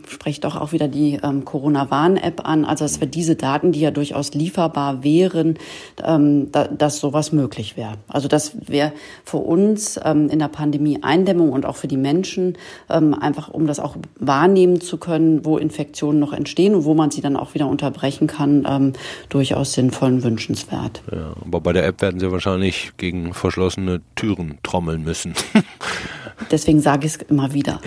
spricht 0.08 0.44
doch 0.44 0.56
auch 0.56 0.72
wieder 0.72 0.88
die 0.88 1.20
ähm, 1.24 1.46
Corona-Warn-App 1.46 2.48
an, 2.48 2.66
also 2.66 2.86
dass 2.86 3.00
wir 3.00 3.08
diese 3.08 3.36
Daten, 3.36 3.72
die 3.72 3.82
ja 3.82 3.92
durchaus 3.92 4.34
lieferbar 4.34 5.04
wären, 5.04 5.58
ähm, 6.04 6.52
da, 6.52 6.68
dass 6.68 7.00
sowas 7.00 7.32
möglich 7.32 7.78
wäre. 7.78 7.96
Also 8.08 8.28
das 8.28 8.56
wäre 8.68 8.94
für 9.24 9.38
uns 9.38 10.00
ähm, 10.04 10.30
in 10.30 10.40
der 10.40 10.48
Pandemie 10.48 11.00
Eindämmung 11.02 11.52
und 11.52 11.66
auch 11.66 11.76
für 11.76 11.88
die 11.88 11.98
Menschen 11.98 12.58
ähm, 12.90 13.14
einfach, 13.14 13.50
um 13.50 13.68
das 13.68 13.80
auch 13.80 13.96
wahrnehmen 14.20 14.82
zu 14.82 14.98
können, 14.98 15.46
wo 15.46 15.58
Infektionen 15.58 16.20
noch 16.20 16.34
entstehen 16.34 16.76
und 16.76 16.86
wo 16.86 16.94
man 16.94 17.12
sie 17.12 17.22
dann 17.22 17.36
auch 17.36 17.54
wieder 17.54 17.68
unterbrechen 17.68 18.28
kann, 18.28 18.66
ähm, 18.68 18.94
durchaus 19.30 19.74
sinnvoll 19.74 20.14
und 20.14 20.24
wünschenswert. 20.24 21.02
Ja, 21.12 21.34
aber 21.42 21.62
bei 21.62 21.74
der 21.74 21.86
App 21.86 22.02
werden 22.02 22.20
Sie 22.20 22.32
wahrscheinlich 22.32 22.92
gegen 22.98 23.34
verschlossene 23.34 24.02
Türen 24.16 24.58
trommeln 24.64 25.04
müssen. 25.04 25.34
Deswegen 26.52 26.82
sage 26.82 27.08
ich 27.08 27.16
es 27.16 27.22
immer 27.24 27.54
wieder. 27.54 27.80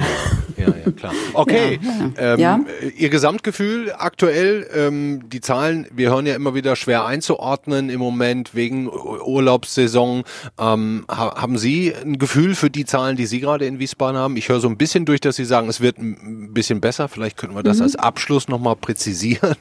Ja, 0.56 0.68
ja, 0.68 0.90
klar. 0.90 1.12
Okay, 1.34 1.78
ja, 1.82 2.34
ähm, 2.34 2.40
ja. 2.40 2.60
Ihr 2.96 3.10
Gesamtgefühl 3.10 3.92
aktuell, 3.96 4.66
ähm, 4.74 5.28
die 5.28 5.40
Zahlen, 5.40 5.86
wir 5.92 6.10
hören 6.10 6.26
ja 6.26 6.34
immer 6.34 6.54
wieder 6.54 6.74
schwer 6.74 7.04
einzuordnen 7.04 7.90
im 7.90 8.00
Moment 8.00 8.54
wegen 8.54 8.88
Urlaubssaison. 8.88 10.24
Ähm, 10.58 11.04
haben 11.08 11.58
Sie 11.58 11.94
ein 11.94 12.18
Gefühl 12.18 12.54
für 12.54 12.70
die 12.70 12.84
Zahlen, 12.84 13.16
die 13.16 13.26
Sie 13.26 13.40
gerade 13.40 13.66
in 13.66 13.78
Wiesbaden 13.78 14.16
haben? 14.16 14.36
Ich 14.36 14.48
höre 14.48 14.60
so 14.60 14.68
ein 14.68 14.76
bisschen 14.76 15.04
durch, 15.04 15.20
dass 15.20 15.36
Sie 15.36 15.44
sagen, 15.44 15.68
es 15.68 15.80
wird 15.80 15.98
ein 15.98 16.52
bisschen 16.52 16.80
besser. 16.80 17.08
Vielleicht 17.08 17.36
könnten 17.36 17.54
wir 17.54 17.62
das 17.62 17.78
mhm. 17.78 17.84
als 17.84 17.96
Abschluss 17.96 18.48
nochmal 18.48 18.76
präzisieren. 18.76 19.56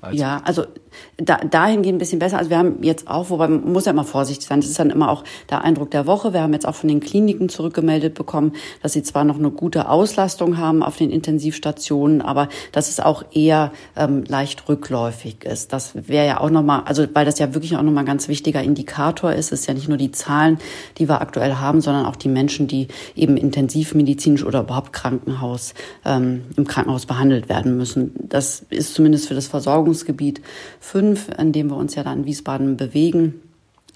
Also 0.00 0.16
ja, 0.16 0.40
also 0.44 0.66
da, 1.16 1.36
dahingehend 1.38 1.96
ein 1.96 1.98
bisschen 1.98 2.18
besser. 2.18 2.38
Also 2.38 2.50
wir 2.50 2.58
haben 2.58 2.82
jetzt 2.82 3.08
auch, 3.08 3.30
wobei 3.30 3.48
man 3.48 3.72
muss 3.72 3.84
ja 3.84 3.92
immer 3.92 4.04
vorsichtig 4.04 4.46
sein, 4.46 4.60
das 4.60 4.70
ist 4.70 4.78
dann 4.78 4.90
immer 4.90 5.10
auch 5.10 5.24
der 5.50 5.64
Eindruck 5.64 5.90
der 5.90 6.06
Woche. 6.06 6.32
Wir 6.32 6.42
haben 6.42 6.52
jetzt 6.52 6.66
auch 6.66 6.74
von 6.74 6.88
den 6.88 7.00
Kliniken 7.00 7.48
zurückgemeldet 7.48 8.14
bekommen, 8.14 8.52
dass 8.82 8.92
sie 8.92 9.02
zwar 9.02 9.24
noch 9.24 9.38
eine 9.38 9.50
gute 9.50 9.88
Auslastung 9.88 10.58
haben 10.58 10.82
auf 10.82 10.96
den 10.96 11.10
Intensivstationen, 11.10 12.22
aber 12.22 12.48
dass 12.72 12.88
es 12.88 13.00
auch 13.00 13.24
eher 13.32 13.72
ähm, 13.96 14.24
leicht 14.26 14.68
rückläufig 14.68 15.44
ist. 15.44 15.72
Das 15.72 15.92
wäre 15.94 16.26
ja 16.26 16.40
auch 16.40 16.50
nochmal, 16.50 16.82
also 16.84 17.06
weil 17.12 17.24
das 17.24 17.38
ja 17.38 17.54
wirklich 17.54 17.76
auch 17.76 17.82
nochmal 17.82 18.04
ein 18.04 18.06
ganz 18.06 18.28
wichtiger 18.28 18.62
Indikator 18.62 19.32
ist. 19.32 19.52
Es 19.52 19.60
ist 19.60 19.66
ja 19.66 19.74
nicht 19.74 19.88
nur 19.88 19.98
die 19.98 20.12
Zahlen, 20.12 20.58
die 20.98 21.08
wir 21.08 21.20
aktuell 21.20 21.54
haben, 21.54 21.80
sondern 21.80 22.06
auch 22.06 22.16
die 22.16 22.28
Menschen, 22.28 22.66
die 22.66 22.88
eben 23.14 23.36
intensivmedizinisch 23.36 24.44
oder 24.44 24.60
überhaupt 24.60 24.92
Krankenhaus, 24.92 25.74
ähm, 26.04 26.44
im 26.56 26.66
Krankenhaus 26.66 27.06
behandelt 27.06 27.48
werden 27.48 27.76
müssen. 27.76 28.12
Das 28.16 28.64
ist 28.70 28.94
zumindest 28.94 29.28
für 29.28 29.34
das 29.34 29.46
Versorgungsgebiet 29.46 30.40
fünf, 30.90 31.28
in 31.38 31.52
dem 31.52 31.68
wir 31.68 31.76
uns 31.76 31.94
ja 31.94 32.02
dann 32.02 32.20
in 32.20 32.24
Wiesbaden 32.26 32.76
bewegen, 32.76 33.40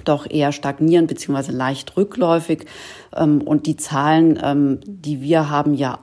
doch 0.04 0.28
eher 0.28 0.52
stagnierend 0.52 1.08
beziehungsweise 1.08 1.52
leicht 1.52 1.96
rückläufig. 1.96 2.66
Ähm, 3.14 3.42
und 3.42 3.66
die 3.66 3.76
Zahlen, 3.76 4.38
ähm, 4.42 4.80
die 4.86 5.20
wir 5.20 5.50
haben, 5.50 5.74
ja 5.74 5.98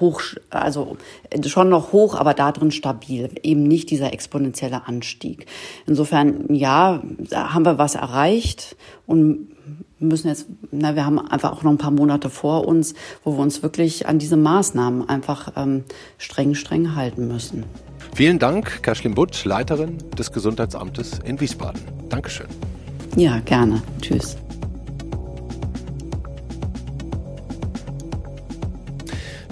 hoch, 0.00 0.20
also 0.50 0.98
schon 1.46 1.70
noch 1.70 1.92
hoch, 1.92 2.14
aber 2.14 2.34
da 2.34 2.52
drin 2.52 2.70
stabil, 2.70 3.30
eben 3.42 3.62
nicht 3.62 3.90
dieser 3.90 4.12
exponentielle 4.12 4.86
Anstieg. 4.86 5.46
Insofern, 5.86 6.54
ja, 6.54 7.02
haben 7.32 7.64
wir 7.64 7.78
was 7.78 7.94
erreicht 7.94 8.76
und 9.06 9.48
müssen 9.98 10.28
jetzt, 10.28 10.46
na, 10.70 10.94
wir 10.94 11.06
haben 11.06 11.18
einfach 11.18 11.52
auch 11.52 11.62
noch 11.62 11.70
ein 11.70 11.78
paar 11.78 11.90
Monate 11.90 12.28
vor 12.28 12.68
uns, 12.68 12.92
wo 13.24 13.32
wir 13.32 13.40
uns 13.40 13.62
wirklich 13.62 14.06
an 14.06 14.18
diese 14.18 14.36
Maßnahmen 14.36 15.08
einfach 15.08 15.52
ähm, 15.56 15.84
streng, 16.18 16.54
streng 16.54 16.94
halten 16.94 17.26
müssen. 17.26 17.64
Vielen 18.14 18.38
Dank, 18.38 18.82
Kaschlin 18.82 19.14
Butt, 19.14 19.44
Leiterin 19.44 19.98
des 20.18 20.32
Gesundheitsamtes 20.32 21.20
in 21.24 21.40
Wiesbaden. 21.40 21.80
Dankeschön. 22.08 22.46
Ja, 23.16 23.40
gerne. 23.40 23.82
Tschüss. 24.00 24.36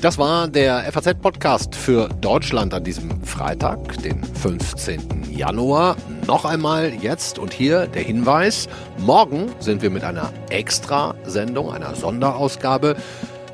Das 0.01 0.19
war 0.19 0.47
der 0.47 0.93
FAZ-Podcast 0.93 1.75
für 1.75 2.09
Deutschland 2.21 2.75
an 2.75 2.85
diesem 2.85 3.25
Freitag, 3.25 4.01
den 4.03 4.23
15. 4.23 5.33
Januar. 5.33 5.97
Noch 6.27 6.45
einmal 6.45 6.93
jetzt 6.95 7.39
und 7.39 7.53
hier 7.53 7.87
der 7.87 8.03
Hinweis. 8.03 8.69
Morgen 8.99 9.51
sind 9.59 9.81
wir 9.83 9.91
mit 9.91 10.05
einer 10.05 10.33
Extra-Sendung, 10.51 11.73
einer 11.73 11.95
Sonderausgabe 11.95 12.95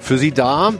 für 0.00 0.18
Sie 0.18 0.32
da 0.32 0.72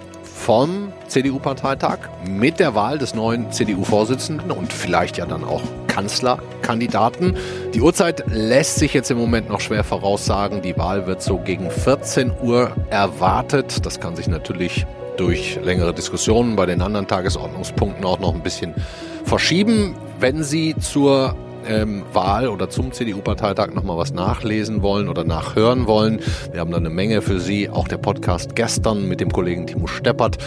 vom 0.45 0.93
CDU-Parteitag 1.07 1.99
mit 2.27 2.59
der 2.59 2.75
Wahl 2.75 2.99
des 2.99 3.15
neuen 3.15 3.53
CDU-Vorsitzenden 3.53 4.51
und 4.51 4.73
vielleicht 4.73 5.17
ja 5.17 5.25
dann 5.25 5.45
auch 5.45 5.63
Kanzlerkandidaten. 5.87 7.37
Die 7.75 7.81
Uhrzeit 7.81 8.25
lässt 8.27 8.77
sich 8.77 8.93
jetzt 8.93 9.13
im 9.13 9.19
Moment 9.19 9.49
noch 9.49 9.61
schwer 9.61 9.85
voraussagen. 9.85 10.61
Die 10.61 10.77
Wahl 10.77 11.07
wird 11.07 11.23
so 11.23 11.39
gegen 11.39 11.71
14 11.71 12.33
Uhr 12.43 12.73
erwartet. 12.91 13.87
Das 13.87 14.01
kann 14.01 14.17
sich 14.17 14.27
natürlich 14.27 14.85
durch 15.17 15.61
längere 15.63 15.95
Diskussionen 15.95 16.57
bei 16.57 16.67
den 16.67 16.83
anderen 16.83 17.07
Tagesordnungspunkten 17.07 18.05
auch 18.05 18.19
noch 18.19 18.35
ein 18.35 18.43
bisschen 18.43 18.75
verschieben. 19.25 19.95
Wenn 20.19 20.43
Sie 20.43 20.75
zur 20.77 21.37
ähm, 21.67 22.03
Wahl 22.13 22.49
oder 22.49 22.71
zum 22.71 22.93
CDU-Parteitag 22.93 23.75
nochmal 23.75 23.97
was 23.97 24.13
nachlesen 24.13 24.83
wollen 24.83 25.09
oder 25.09 25.25
nachhören 25.25 25.87
wollen. 25.87 26.21
Wir 26.51 26.61
haben 26.61 26.71
da 26.71 26.77
eine 26.77 26.91
Menge 26.91 27.23
für 27.23 27.41
Sie. 27.41 27.69
Auch 27.69 27.89
der 27.89 27.99
Podcast 27.99 28.55
gestern 28.55 29.09
mit 29.09 29.21
dem 29.21 29.33
Kollegen 29.33 29.67
Timo 29.67 29.87
Steppert. 29.87 30.39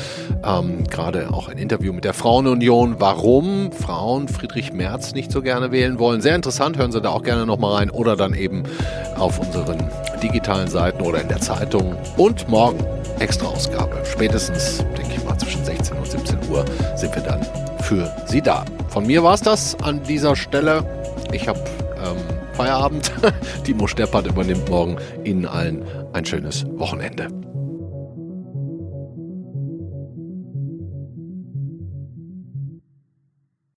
Ähm, 0.43 0.85
Gerade 0.89 1.33
auch 1.33 1.49
ein 1.49 1.57
Interview 1.57 1.93
mit 1.93 2.03
der 2.03 2.13
Frauenunion. 2.13 2.95
Warum 2.99 3.71
Frauen 3.71 4.27
Friedrich 4.27 4.73
Merz 4.73 5.13
nicht 5.13 5.31
so 5.31 5.41
gerne 5.41 5.71
wählen 5.71 5.99
wollen. 5.99 6.21
Sehr 6.21 6.35
interessant. 6.35 6.77
Hören 6.77 6.91
Sie 6.91 7.01
da 7.01 7.09
auch 7.09 7.23
gerne 7.23 7.45
nochmal 7.45 7.75
rein. 7.75 7.89
Oder 7.89 8.15
dann 8.15 8.33
eben 8.33 8.63
auf 9.17 9.39
unseren 9.39 9.89
digitalen 10.21 10.67
Seiten 10.67 11.01
oder 11.01 11.21
in 11.21 11.27
der 11.27 11.39
Zeitung. 11.39 11.95
Und 12.17 12.47
morgen 12.49 12.83
extra 13.19 13.47
Ausgabe. 13.47 14.01
Spätestens, 14.05 14.77
denke 14.97 15.13
ich 15.15 15.23
mal, 15.23 15.37
zwischen 15.37 15.63
16 15.63 15.97
und 15.97 16.09
17 16.09 16.37
Uhr 16.49 16.65
sind 16.95 17.15
wir 17.15 17.23
dann 17.23 17.45
für 17.81 18.11
Sie 18.25 18.41
da. 18.41 18.65
Von 18.89 19.05
mir 19.05 19.23
war 19.23 19.33
es 19.33 19.41
das 19.41 19.75
an 19.83 20.01
dieser 20.03 20.35
Stelle. 20.35 20.83
Ich 21.35 21.49
habe 21.49 21.59
ähm, 21.97 22.15
Feierabend. 22.53 23.11
Timo 23.65 23.87
Steppert 23.87 24.25
übernimmt 24.25 24.69
morgen 24.69 24.95
Ihnen 25.25 25.45
allen 25.45 25.85
ein 26.13 26.23
schönes 26.23 26.65
Wochenende. 26.77 27.27